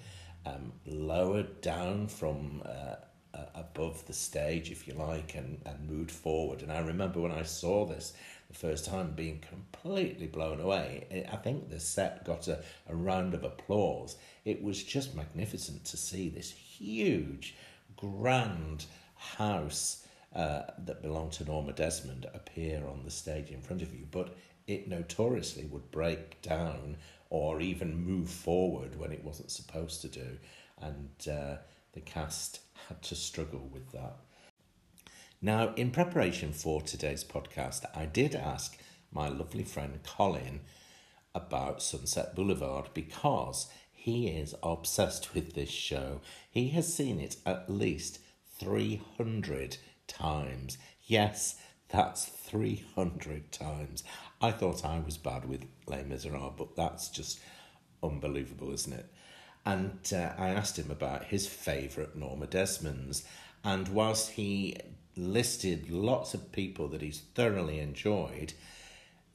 [0.45, 2.97] um, lowered down from uh,
[3.35, 6.63] uh, above the stage, if you like, and, and moved forward.
[6.63, 8.13] And I remember when I saw this
[8.49, 11.27] the first time being completely blown away.
[11.33, 14.17] I think the set got a, a round of applause.
[14.45, 17.57] It was just magnificent to see this huge,
[17.97, 18.85] grand
[19.17, 24.07] house uh, that belonged to Norma Desmond appear on the stage in front of you.
[24.11, 26.97] But it notoriously would break down
[27.33, 30.37] or even move forward when it wasn't supposed to do.
[30.83, 31.57] And uh,
[31.95, 34.17] the cast had to struggle with that.
[35.41, 38.77] Now, in preparation for today's podcast, I did ask
[39.11, 40.61] my lovely friend Colin
[41.35, 46.21] about Sunset Boulevard because he is obsessed with this show.
[46.51, 48.19] He has seen it at least
[48.59, 50.77] 300 times.
[51.07, 51.57] Yes,
[51.93, 54.03] that's 300 times.
[54.41, 57.39] I thought I was bad with Les Miserables, but that's just
[58.03, 59.07] unbelievable, isn't it?
[59.65, 63.25] And uh, I asked him about his favourite Norma Desmonds.
[63.63, 64.77] And whilst he
[65.17, 68.55] listed lots of people that he's thoroughly enjoyed,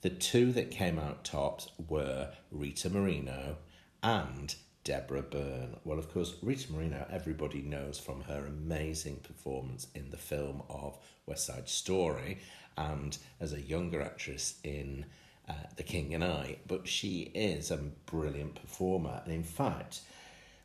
[0.02, 3.58] the two that came out tops were Rita Moreno
[4.02, 4.56] and
[4.88, 5.76] Deborah Byrne.
[5.84, 10.98] Well, of course, Rita Moreno, everybody knows from her amazing performance in the film of
[11.26, 12.38] West Side Story
[12.78, 15.06] and as a younger actress in
[15.50, 19.22] uh, The King and I, but she is a brilliant performer.
[19.26, 20.00] And in fact,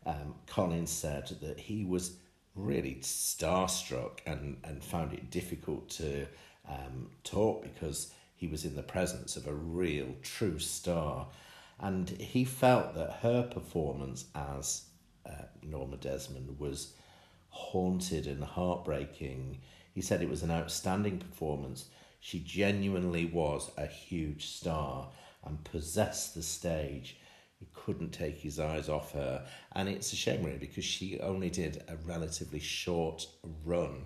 [0.07, 2.13] um, Collins said that he was
[2.55, 6.29] really starstruck and, and found it difficult to
[6.69, 11.27] um, talk because he was in the presence of a real, true star.
[11.83, 14.85] And he felt that her performance as
[15.27, 16.95] uh, Norma Desmond was
[17.49, 19.59] haunted and heartbreaking.
[19.93, 21.87] He said it was an outstanding performance
[22.21, 25.11] She genuinely was a huge star
[25.45, 27.17] and possessed the stage.
[27.59, 29.45] He couldn't take his eyes off her.
[29.73, 33.27] And it's a shame, really, because she only did a relatively short
[33.65, 34.05] run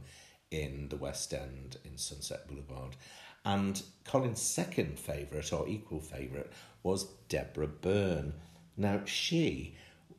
[0.51, 2.97] in the West End in Sunset Boulevard.
[3.45, 6.51] And Colin's second favourite, or equal favourite,
[6.87, 8.33] was Deborah Byrne.
[8.77, 9.75] Now, she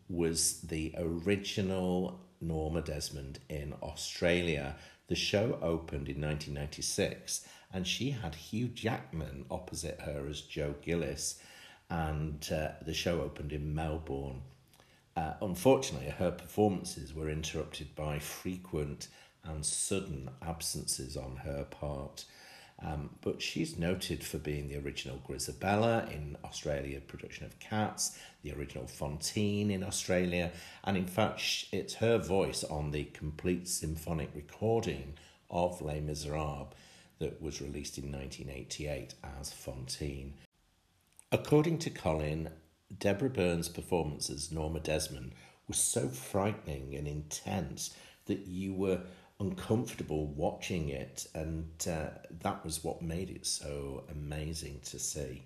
[0.10, 4.76] was the original Norma Desmond in Australia.
[5.08, 11.40] The show opened in 1996 and she had Hugh Jackman opposite her as Joe Gillis,
[11.90, 14.42] and uh, the show opened in Melbourne.
[15.16, 19.08] Uh, unfortunately, her performances were interrupted by frequent
[19.46, 22.26] and sudden absences on her part.
[22.84, 28.54] Um, but she's noted for being the original Grisabella in Australia production of Cats, the
[28.54, 30.52] original Fantine in Australia,
[30.84, 35.16] and in fact, it's her voice on the complete symphonic recording
[35.50, 36.74] of Les Miserables
[37.20, 40.36] that was released in 1988 as Fantine.
[41.32, 42.50] According to Colin,
[42.96, 45.34] Deborah Byrne's performance as Norma Desmond
[45.68, 47.96] was so frightening and intense
[48.28, 49.02] that you were
[49.40, 52.10] uncomfortable watching it, and uh,
[52.42, 55.44] that was what made it so amazing to see.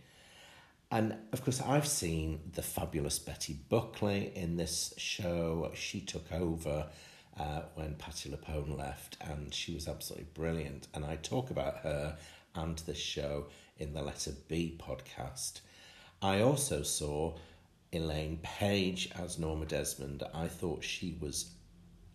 [0.91, 5.71] And of course, I've seen the fabulous Betty Buckley in this show.
[5.73, 6.87] She took over
[7.39, 10.87] uh, when Patti LuPone left, and she was absolutely brilliant.
[10.93, 12.17] And I talk about her
[12.55, 13.45] and this show
[13.77, 15.61] in the Letter B podcast.
[16.21, 17.35] I also saw
[17.93, 20.23] Elaine Paige as Norma Desmond.
[20.33, 21.51] I thought she was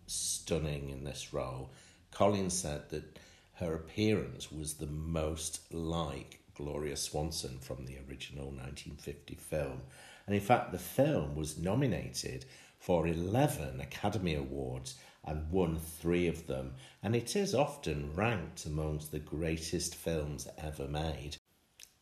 [0.07, 1.71] stunning in this role.
[2.11, 3.19] Colin said that
[3.55, 9.81] her appearance was the most like Gloria Swanson from the original 1950 film.
[10.25, 12.45] And in fact, the film was nominated
[12.79, 19.11] for 11 Academy Awards and won three of them, and it is often ranked amongst
[19.11, 21.37] the greatest films ever made.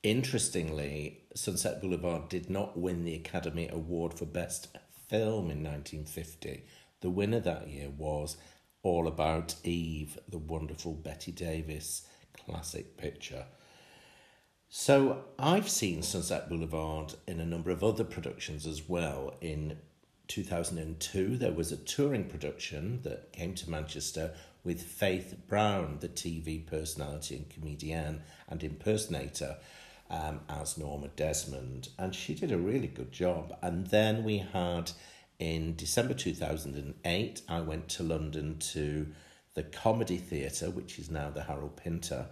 [0.03, 4.67] Interestingly, Sunset Boulevard did not win the Academy Award for Best
[5.07, 6.63] Film in 1950.
[7.01, 8.37] The winner that year was
[8.83, 13.45] All About Eve, the wonderful Bette Davis classic picture.
[14.69, 19.77] So I've seen Sunset Boulevard in a number of other productions as well in
[20.27, 24.33] 2002, there was a touring production that came to Manchester
[24.63, 29.57] with Faith Brown, the TV personality and comedian and impersonator,
[30.09, 31.89] um, as Norma Desmond.
[31.97, 33.55] And she did a really good job.
[33.61, 34.91] And then we had
[35.39, 39.07] in December 2008, I went to London to
[39.53, 42.27] the Comedy Theatre, which is now the Harold Pinter,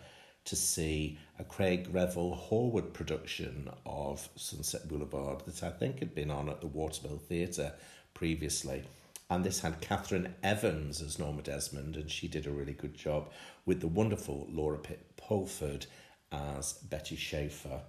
[0.46, 6.32] to see a Craig Revel Horwood production of Sunset Boulevard that I think had been
[6.32, 7.74] on at the Watermill Theatre
[8.14, 8.84] previously.
[9.30, 13.32] And this had Kathryn Evans as Norma Desmond, and she did a really good job
[13.66, 15.86] with the wonderful Laura Pitt Pulford
[16.32, 17.82] as Betty Schaefer.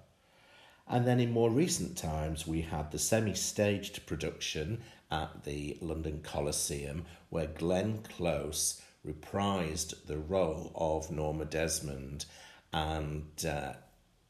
[0.86, 6.20] And then in more recent times, we had the semi staged production at the London
[6.22, 12.24] Coliseum where Glenn Close reprised the role of Norma Desmond
[12.72, 13.74] and uh,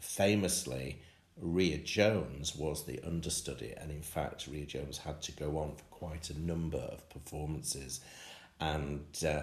[0.01, 1.01] famously
[1.41, 5.85] Ria Jones was the understudy, and in fact, Ria Jones had to go on for
[5.91, 8.01] quite a number of performances.
[8.61, 9.43] And uh,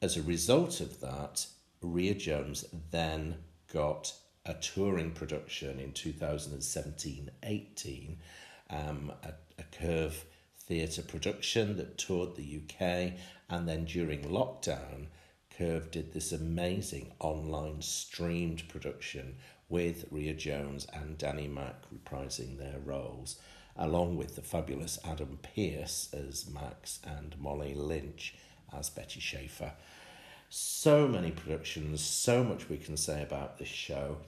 [0.00, 1.46] as a result of that,
[1.82, 3.36] Ria Jones then
[3.72, 4.12] got
[4.44, 8.18] a touring production in 2017 18,
[8.70, 10.24] um, a, a Curve
[10.66, 13.12] theatre production that toured the UK,
[13.48, 15.06] and then during lockdown,
[15.56, 19.36] Curve did this amazing online streamed production
[19.68, 23.36] with Ria Jones and Danny Mack reprising their roles,
[23.76, 28.34] along with the fabulous Adam Pearce as Max and Molly Lynch
[28.76, 29.72] as Betty Schaefer.
[30.48, 34.18] So many productions, so much we can say about this show.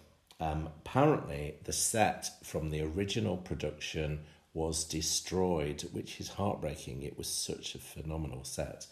[0.40, 4.20] Um, apparently, the set from the original production
[4.58, 7.02] was destroyed, which is heartbreaking.
[7.02, 8.88] It was such a phenomenal set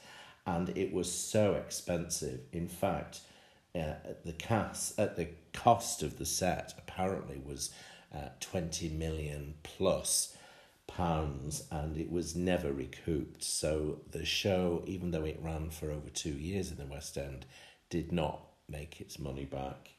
[0.46, 2.40] and it was so expensive.
[2.52, 3.20] In fact,
[3.74, 3.94] uh,
[4.24, 7.70] the cast at the cost of the set apparently was
[8.14, 10.36] uh, 20 million plus
[10.86, 16.08] pounds and it was never recouped so the show even though it ran for over
[16.08, 17.44] 2 years in the west end
[17.90, 19.90] did not make its money back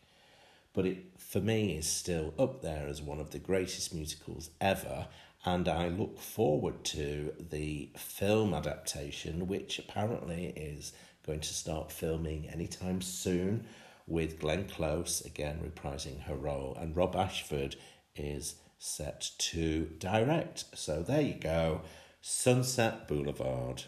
[0.74, 5.08] but it for me is still up there as one of the greatest musicals ever
[5.46, 10.94] and I look forward to the film adaptation, which apparently is
[11.26, 13.68] going to start filming anytime soon,
[14.08, 17.76] with Glenn Close again reprising her role, and Rob Ashford
[18.16, 20.66] is set to direct.
[20.74, 21.82] So there you go,
[22.22, 23.84] Sunset Boulevard.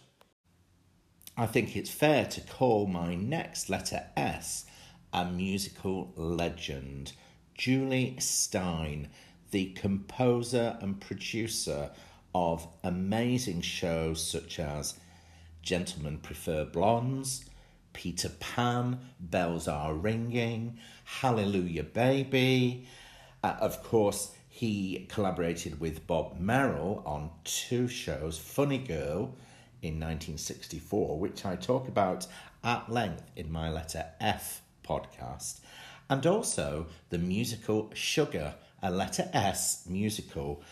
[1.37, 4.65] I think it's fair to call my next letter S
[5.11, 7.13] a musical legend.
[7.57, 9.07] Jule Styne,
[9.51, 11.91] the composer and producer
[12.33, 14.95] of amazing shows such as
[15.61, 17.45] Gentlemen Prefer Blondes,
[17.93, 22.87] Peter Pan, Bells Are Ringing, Hallelujah Baby.
[23.43, 29.35] Uh, of course, he collaborated with Bob Merrill on two shows Funny Girl
[29.81, 32.27] in 1964, which I talk about
[32.63, 35.59] at length in my letter F podcast,
[36.09, 40.63] and also the musical Sugar, a letter S musical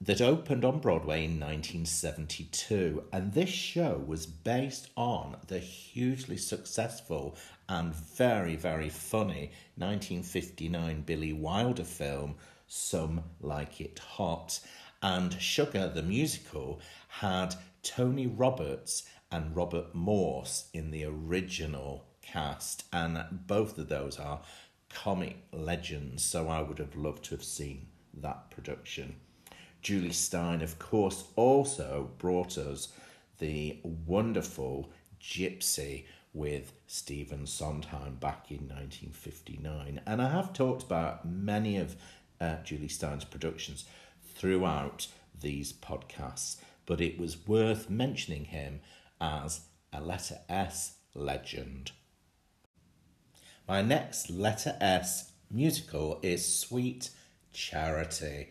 [0.00, 3.04] that opened on Broadway in 1972.
[3.12, 7.36] And this show was based on the hugely successful
[7.68, 12.34] and very, very funny 1959 Billy Wilder film,
[12.66, 14.60] Some Like It Hot.
[15.02, 23.24] And Sugar, the musical, had Tony Roberts and Robert Morse in the original cast, and
[23.46, 24.40] both of those are
[24.94, 29.16] comic legends, so I would have loved to have seen that production.
[29.82, 32.88] Jule Styne, of course, also brought us
[33.38, 34.90] the wonderful
[35.20, 40.00] Gypsy with Stephen Sondheim back in 1959.
[40.06, 41.96] And I have talked about many of
[42.40, 43.84] uh, Jule Styne's productions
[44.34, 48.80] throughout these podcasts, but it was worth mentioning him
[49.20, 51.92] as a letter S legend.
[53.66, 57.08] My next letter S musical is Sweet
[57.54, 58.50] Charity.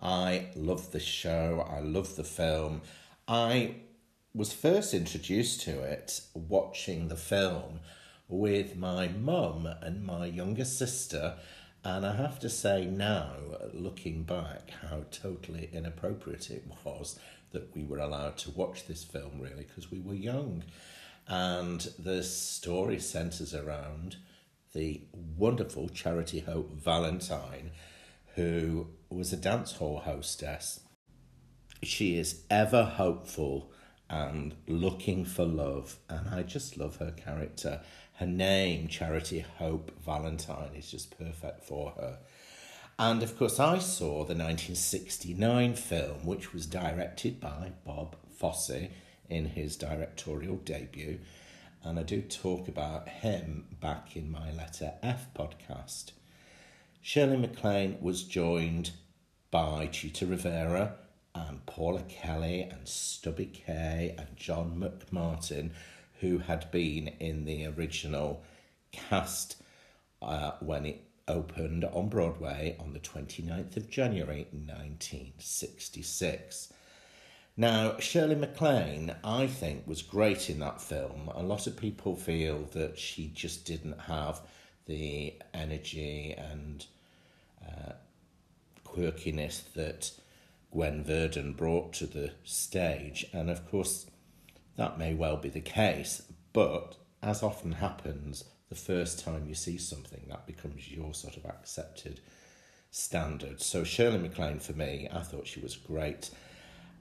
[0.00, 2.82] I love the show, I love the film.
[3.26, 3.74] I
[4.32, 7.80] was first introduced to it watching the film
[8.28, 11.34] with my mum and my younger sister.
[11.82, 13.32] And I have to say now,
[13.72, 17.18] looking back, how totally inappropriate it was
[17.50, 20.62] that we were allowed to watch this film, really, because we were young.
[21.26, 24.18] And the story centres around
[24.72, 25.02] the
[25.36, 27.70] wonderful Charity Hope Valentine
[28.34, 30.80] who was a dance hall hostess.
[31.82, 33.70] She is ever hopeful
[34.08, 37.80] and looking for love, and I just love her character.
[38.14, 42.18] Her name, Charity Hope Valentine, is just perfect for her.
[42.98, 48.88] And of course, I saw the 1969 film, which was directed by Bob Fosse
[49.28, 51.18] in his directorial debut.
[51.84, 56.12] And I do talk about him back in my Letter F podcast.
[57.00, 58.92] Shirley MacLaine was joined
[59.50, 60.94] by Chita Rivera
[61.34, 65.72] and Paula Kelly and Stubby Kaye and John McMartin,
[66.20, 68.44] who had been in the original
[68.92, 69.56] cast
[70.20, 76.72] uh, when it opened on Broadway on the 29th of January 1966.
[77.56, 81.30] Now, Shirley MacLaine, I think, was great in that film.
[81.34, 84.40] A lot of people feel that she just didn't have
[84.86, 86.86] the energy and
[87.62, 87.92] uh,
[88.86, 90.12] quirkiness that
[90.72, 93.26] Gwen Verdon brought to the stage.
[93.34, 94.06] And of course,
[94.76, 96.22] that may well be the case,
[96.54, 101.44] but as often happens, the first time you see something, that becomes your sort of
[101.44, 102.20] accepted
[102.90, 103.60] standard.
[103.60, 106.30] So, Shirley MacLaine, for me, I thought she was great.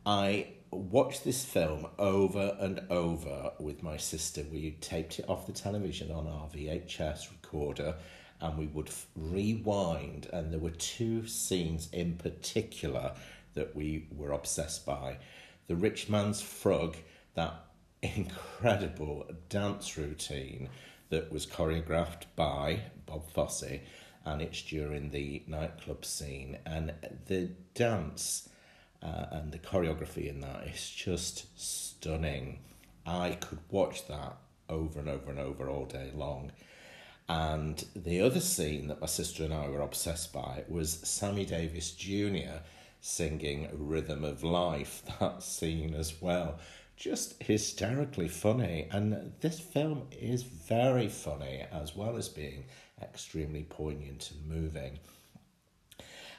[0.06, 4.43] I watched this film over and over with my sister.
[4.52, 7.95] We taped it off the television on our VHS recorder
[8.41, 13.14] and we would rewind, and there were two scenes in particular
[13.54, 15.18] that we were obsessed by.
[15.68, 16.95] The Rich Man's Frug,
[17.36, 17.54] that
[18.02, 20.70] incredible dance routine
[21.10, 23.82] that was choreographed by Bob Fosse,
[24.26, 26.58] and it's during the nightclub scene.
[26.66, 26.93] And
[27.28, 28.49] the dance
[29.02, 32.60] uh, and the choreography in that is just stunning.
[33.06, 34.38] I could watch that
[34.70, 36.52] over and over and over all day long.
[37.28, 41.91] And the other scene that my sister and I were obsessed by was Sammy Davis
[41.91, 42.60] Jr.
[42.99, 46.60] singing Rhythm of Life, that scene as well.
[46.97, 48.88] Just hysterically funny.
[48.91, 52.66] And this film is very funny as well as being
[53.02, 54.99] extremely poignant and moving.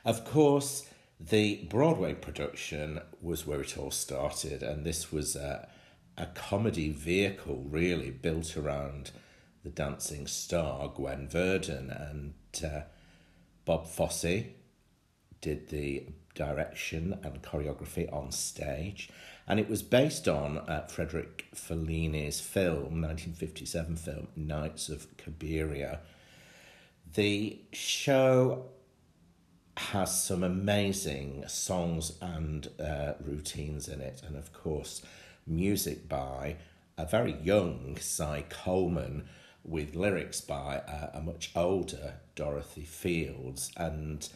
[0.04, 0.86] Of course,
[1.28, 5.68] the Broadway production was where it all started, and this was a,
[6.16, 9.12] a comedy vehicle really built around
[9.62, 12.80] the dancing star Gwen Verdon and uh,
[13.64, 14.46] Bob Fosse
[15.40, 19.08] did the direction and choreography on stage,
[19.46, 26.00] and it was based on uh, Frederick Fellini's film, 1957 film, Nights of Cabiria.
[27.14, 28.70] The show
[29.76, 35.02] has some amazing songs and uh, routines in it, and of course,
[35.46, 36.56] music by
[36.98, 39.28] a very young Cy Coleman,
[39.64, 43.70] with lyrics by a, a much older Dorothy Fields.
[43.76, 44.28] And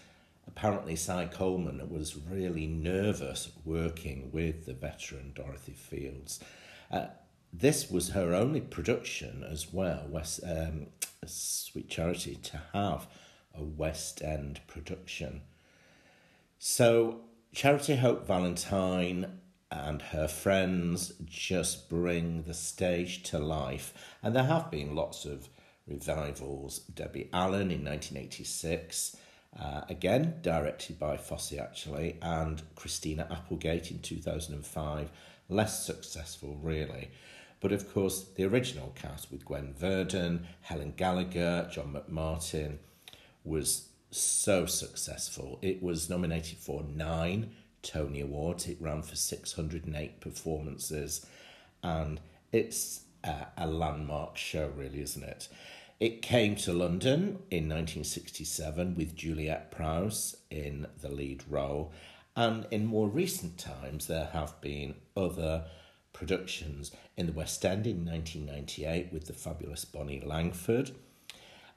[0.46, 6.40] apparently, Cy Coleman was really nervous working with the veteran Dorothy Fields.
[6.90, 7.06] Uh,
[7.52, 10.86] this was her only production as well, West, um,
[11.24, 13.06] Sweet Charity, to have
[13.58, 15.42] a West End production.
[16.58, 17.20] So,
[17.52, 19.40] Charity Hope Valentine
[19.70, 23.92] and her friends just bring the stage to life.
[24.22, 25.48] And there have been lots of
[25.86, 26.80] revivals.
[26.80, 29.16] Debbie Allen in 1986,
[29.58, 35.10] uh, again directed by Fosse actually, and Christina Applegate in 2005,
[35.48, 37.10] less successful really.
[37.60, 42.78] But of course, the original cast with Gwen Verdon, Helen Gallagher, John McMartin
[43.46, 45.58] was so successful.
[45.62, 48.66] It was nominated for nine Tony Awards.
[48.66, 51.26] It ran for 608 performances,
[51.82, 52.20] and
[52.52, 55.48] it's a, a landmark show, really, isn't it?
[55.98, 61.92] It came to London in 1967 with Juliet Prowse in the lead role,
[62.34, 65.64] and in more recent times, there have been other
[66.12, 70.90] productions in the West End in 1998 with the fabulous Bonnie Langford.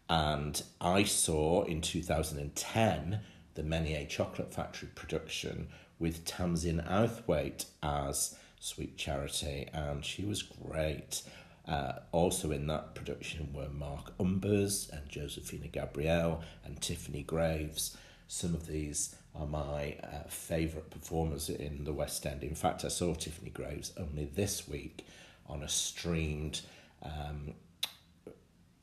[0.10, 3.20] And I saw in 2010
[3.53, 5.68] the Menier Chocolate Factory production
[5.99, 11.22] with Tamzin Outhwaite as Sweet Charity, and she was great.
[11.68, 17.95] Uh, also in that production were Mark Umbers and Josefina Gabrielle and Tiffany Graves.
[18.28, 22.43] Some of these are my uh, favourite performers in the West End.
[22.43, 25.05] In fact, I saw Tiffany Graves only this week
[25.47, 26.62] on a streamed
[27.03, 27.53] um,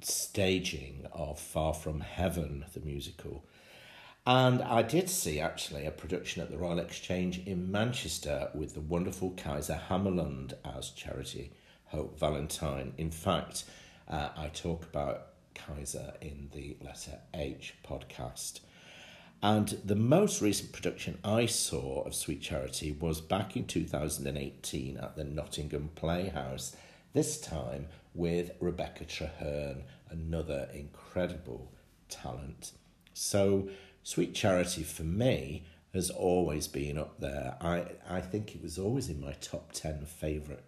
[0.06, 3.44] staging of Far From Heaven, the musical.
[4.26, 8.80] And I did see actually a production at the Royal Exchange in Manchester with the
[8.80, 11.52] wonderful Kaisa Hammarlund as Charity
[11.86, 12.92] Hope Valentine.
[12.98, 13.64] In fact,
[14.08, 18.60] uh, I talk about Kaisa in the Letter H podcast.
[19.42, 25.16] And the most recent production I saw of Sweet Charity was back in 2018 at
[25.16, 26.74] the Nottingham Playhouse,
[27.12, 31.72] this time with Rebecca Trehearn, another incredible
[32.08, 32.72] talent.
[33.14, 33.68] So,
[34.02, 37.56] Sweet Charity for me has always been up there.
[37.60, 40.62] I, I think it was always in my top 10 favourite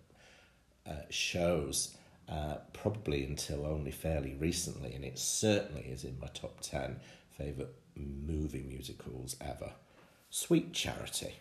[0.86, 1.96] uh, shows,
[2.28, 6.98] uh, probably until only fairly recently, and it certainly is in my top 10
[7.36, 9.72] favourite movie musicals ever.
[10.30, 11.34] Sweet Charity.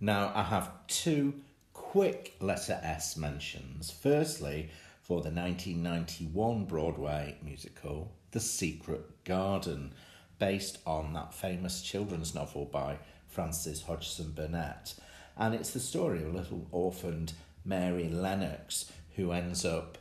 [0.00, 1.34] Now, I have two
[1.74, 3.90] quick letter S mentions.
[3.90, 4.70] Firstly,
[5.10, 9.92] for the 1991 Broadway musical, The Secret Garden,
[10.38, 12.96] based on that famous children's novel by
[13.26, 14.94] Frances Hodgson Burnett.
[15.36, 17.32] And it's the story of a little orphaned
[17.64, 19.98] Mary Lennox who ends up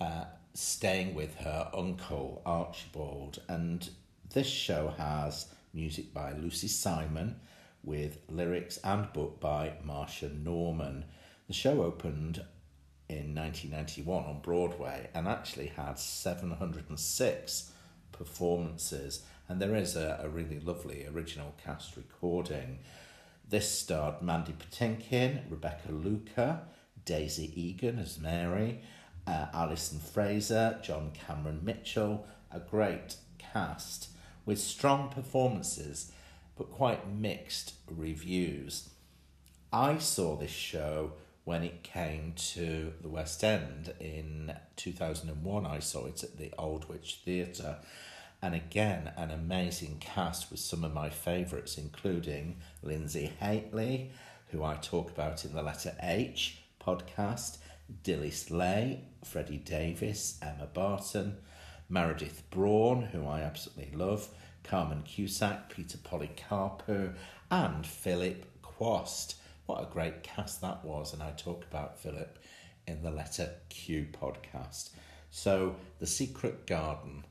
[0.00, 0.24] uh,
[0.54, 3.40] staying with her uncle Archibald.
[3.46, 3.88] And
[4.34, 7.38] this show has music by Lucy Simon
[7.84, 11.04] with lyrics and book by Marsha Norman.
[11.46, 12.42] The show opened
[13.10, 17.72] in 1991 on Broadway and actually had 706
[18.12, 19.24] performances.
[19.48, 22.78] And there is a, a really lovely original cast recording.
[23.48, 26.60] This starred Mandy Patinkin, Rebecca Luker,
[27.04, 28.80] Daisy Egan as Mary,
[29.26, 34.10] uh, Alison Fraser, John Cameron Mitchell, a great cast
[34.46, 36.12] with strong performances
[36.56, 38.90] but quite mixed reviews.
[39.72, 41.12] I saw this show
[41.50, 45.66] when it came to the West End in 2001.
[45.66, 47.78] I saw it at the Aldwych Theatre.
[48.40, 54.12] And again, an amazing cast with some of my favourites, including Linzi Hateley,
[54.52, 57.58] who I talk about in the Letter H podcast,
[58.04, 61.36] Dilly Slay, Freddie Davis, Emma Barton,
[61.88, 64.28] Meredith Braun, who I absolutely love,
[64.62, 67.14] Carmen Cusack, Peter Polycarpou,
[67.50, 69.34] and Philip Quast.
[69.70, 72.40] What a great cast that was, and I talk about Philip
[72.88, 74.90] in the Letter Q podcast.
[75.30, 77.24] So, The Secret Garden.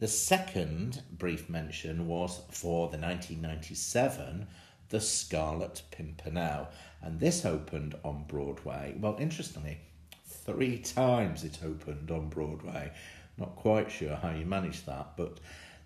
[0.00, 4.46] The second brief mention was for the 1997
[4.90, 6.68] The Scarlet Pimpernel,
[7.00, 8.94] and this opened on Broadway.
[9.00, 9.80] Well, interestingly,
[10.26, 12.92] three times it opened on Broadway.
[13.38, 15.40] Not quite sure how you managed that, but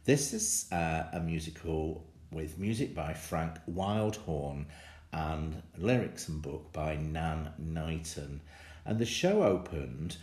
[0.05, 4.66] this is uh, a musical with music by Frank Wildhorn
[5.12, 8.40] and lyrics and book by Nan Knighton.
[8.84, 10.16] And the show opened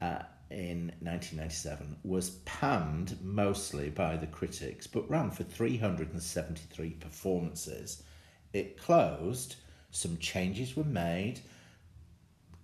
[0.00, 8.02] uh, in 1997, was panned mostly by the critics, but ran for 373 performances.
[8.52, 9.56] It closed,
[9.90, 11.40] some changes were made,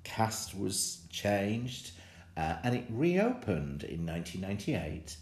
[0.04, 1.92] cast was changed,
[2.36, 5.16] uh, and it reopened in 1998,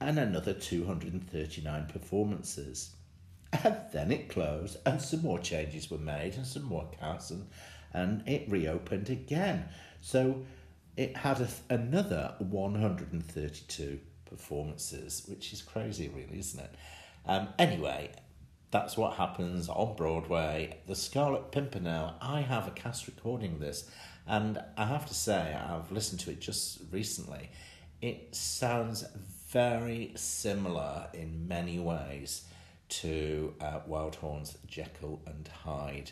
[0.00, 2.94] and another 239 performances.
[3.62, 7.48] And then it closed, and some more changes were made, and some more casts, and,
[7.92, 9.66] and it reopened again.
[10.00, 10.44] So
[10.96, 16.74] it had a, another 132 performances, which is crazy, really, isn't it?
[17.26, 18.10] Um, anyway,
[18.70, 20.78] that's what happens on Broadway.
[20.86, 23.88] The Scarlet Pimpernel, I have a cast recording this,
[24.26, 27.50] and I have to say, I've listened to it just recently.
[28.02, 29.04] It sounds
[29.48, 32.44] very similar in many ways
[33.00, 36.10] to uh, Wildhorn's Jekyll and Hyde,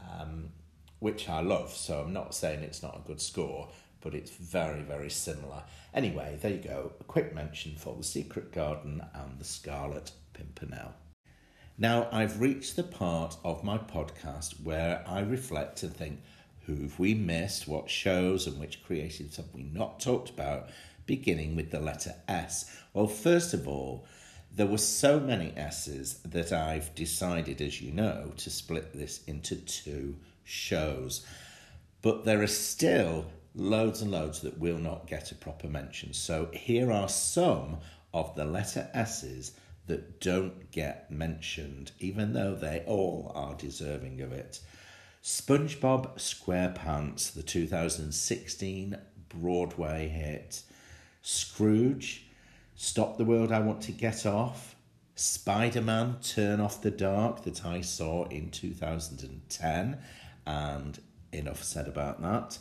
[0.00, 0.50] um,
[0.98, 1.72] which I love.
[1.72, 3.68] So I'm not saying it's not a good score,
[4.00, 5.62] but it's very, very similar.
[5.94, 6.92] Anyway, there you go.
[7.00, 10.94] A quick mention for The Secret Garden and The Scarlet Pimpernel.
[11.78, 16.20] Now, I've reached the part of my podcast where I reflect and think,
[16.66, 20.68] who've we missed, what shows and which creatives have we not talked about,
[21.06, 22.70] beginning with the letter S?
[22.92, 24.06] Well, first of all,
[24.54, 29.56] there were so many S's that I've decided, as you know, to split this into
[29.56, 31.24] two shows.
[32.02, 36.12] But there are still loads and loads that will not get a proper mention.
[36.12, 37.78] So here are some
[38.12, 39.52] of the letter S's
[39.86, 44.60] that don't get mentioned, even though they all are deserving of it.
[45.22, 48.96] SpongeBob SquarePants, the 2016
[49.28, 50.62] Broadway hit.
[51.22, 52.21] Scrooge,
[52.82, 54.74] Stop the World I Want to Get Off.
[55.14, 59.98] Spider Man, Turn Off the Dark, that I saw in 2010,
[60.44, 62.58] and enough said about that.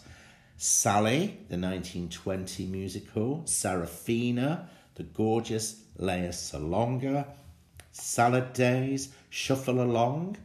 [0.58, 3.42] Sally, the 1920 musical.
[3.46, 7.26] Sarafina, the gorgeous Lea Salonga,
[7.92, 10.38] Salad Days, Shuffle Along,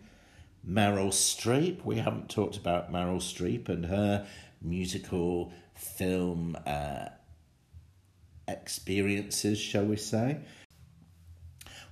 [0.67, 1.85] Meryl Streep.
[1.85, 4.27] We haven't talked about Meryl Streep and her
[4.63, 7.09] musical film uh,
[8.49, 10.39] experiences, shall we say.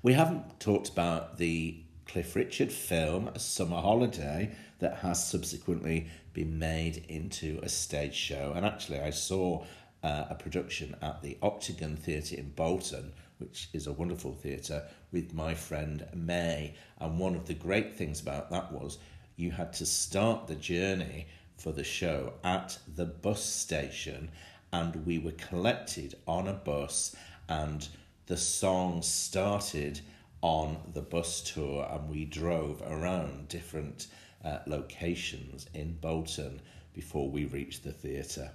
[0.02, 6.58] We haven't talked about the Cliff Richard film, A Summer Holiday, that has subsequently been
[6.58, 8.52] made into a stage show.
[8.54, 9.64] And actually, I saw
[10.02, 15.32] uh, a production at the Octagon Theatre in Bolton, which is a wonderful theatre, with
[15.32, 16.74] my friend May.
[16.98, 18.98] And one of the great things about that was
[19.36, 21.26] you had to start the journey
[21.56, 24.30] for the show at the bus station,
[24.74, 27.14] and we were collected on a bus,
[27.48, 27.86] and
[28.26, 30.00] the song started
[30.42, 34.08] on the bus tour, and we drove around different
[34.44, 36.60] uh, locations in Bolton
[36.92, 38.50] before we reached the theatre.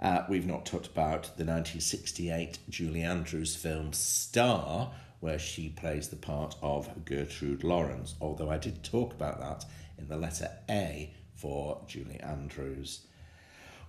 [0.00, 4.90] Uh, we've not talked about the 1968 Julie Andrews film Star,
[5.20, 9.64] where she plays the part of Gertrude Lawrence, although I did talk about that
[9.98, 13.06] in the letter A for Julie Andrews.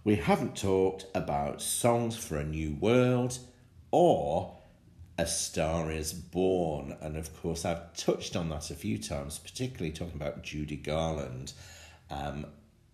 [0.07, 3.39] We haven't talked about Songs for a New World
[3.91, 4.57] or
[5.17, 9.91] A Star is Born, and of course, I've touched on that a few times, particularly
[9.91, 11.51] talking about Judy Garland,
[12.09, 12.45] um,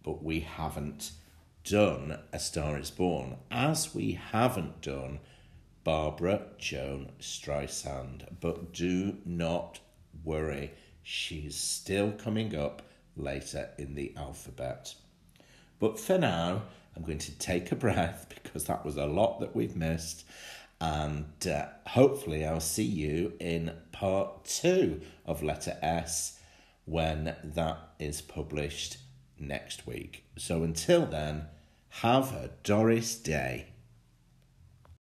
[0.01, 1.11] but we haven't
[1.63, 5.19] done A Star is Born, as we haven't done
[5.83, 8.25] Barbara Joan Streisand.
[8.41, 9.79] But do not
[10.23, 10.71] worry,
[11.03, 12.81] she's still coming up
[13.15, 14.95] later in the alphabet.
[15.77, 16.63] But for now,
[16.95, 20.25] I'm going to take a breath because that was a lot that we've missed.
[20.79, 26.39] And uh, hopefully, I'll see you in part two of Letter S
[26.85, 28.97] when that is published
[29.39, 30.25] next week.
[30.37, 31.45] So until then,
[32.01, 33.67] have a Doris day.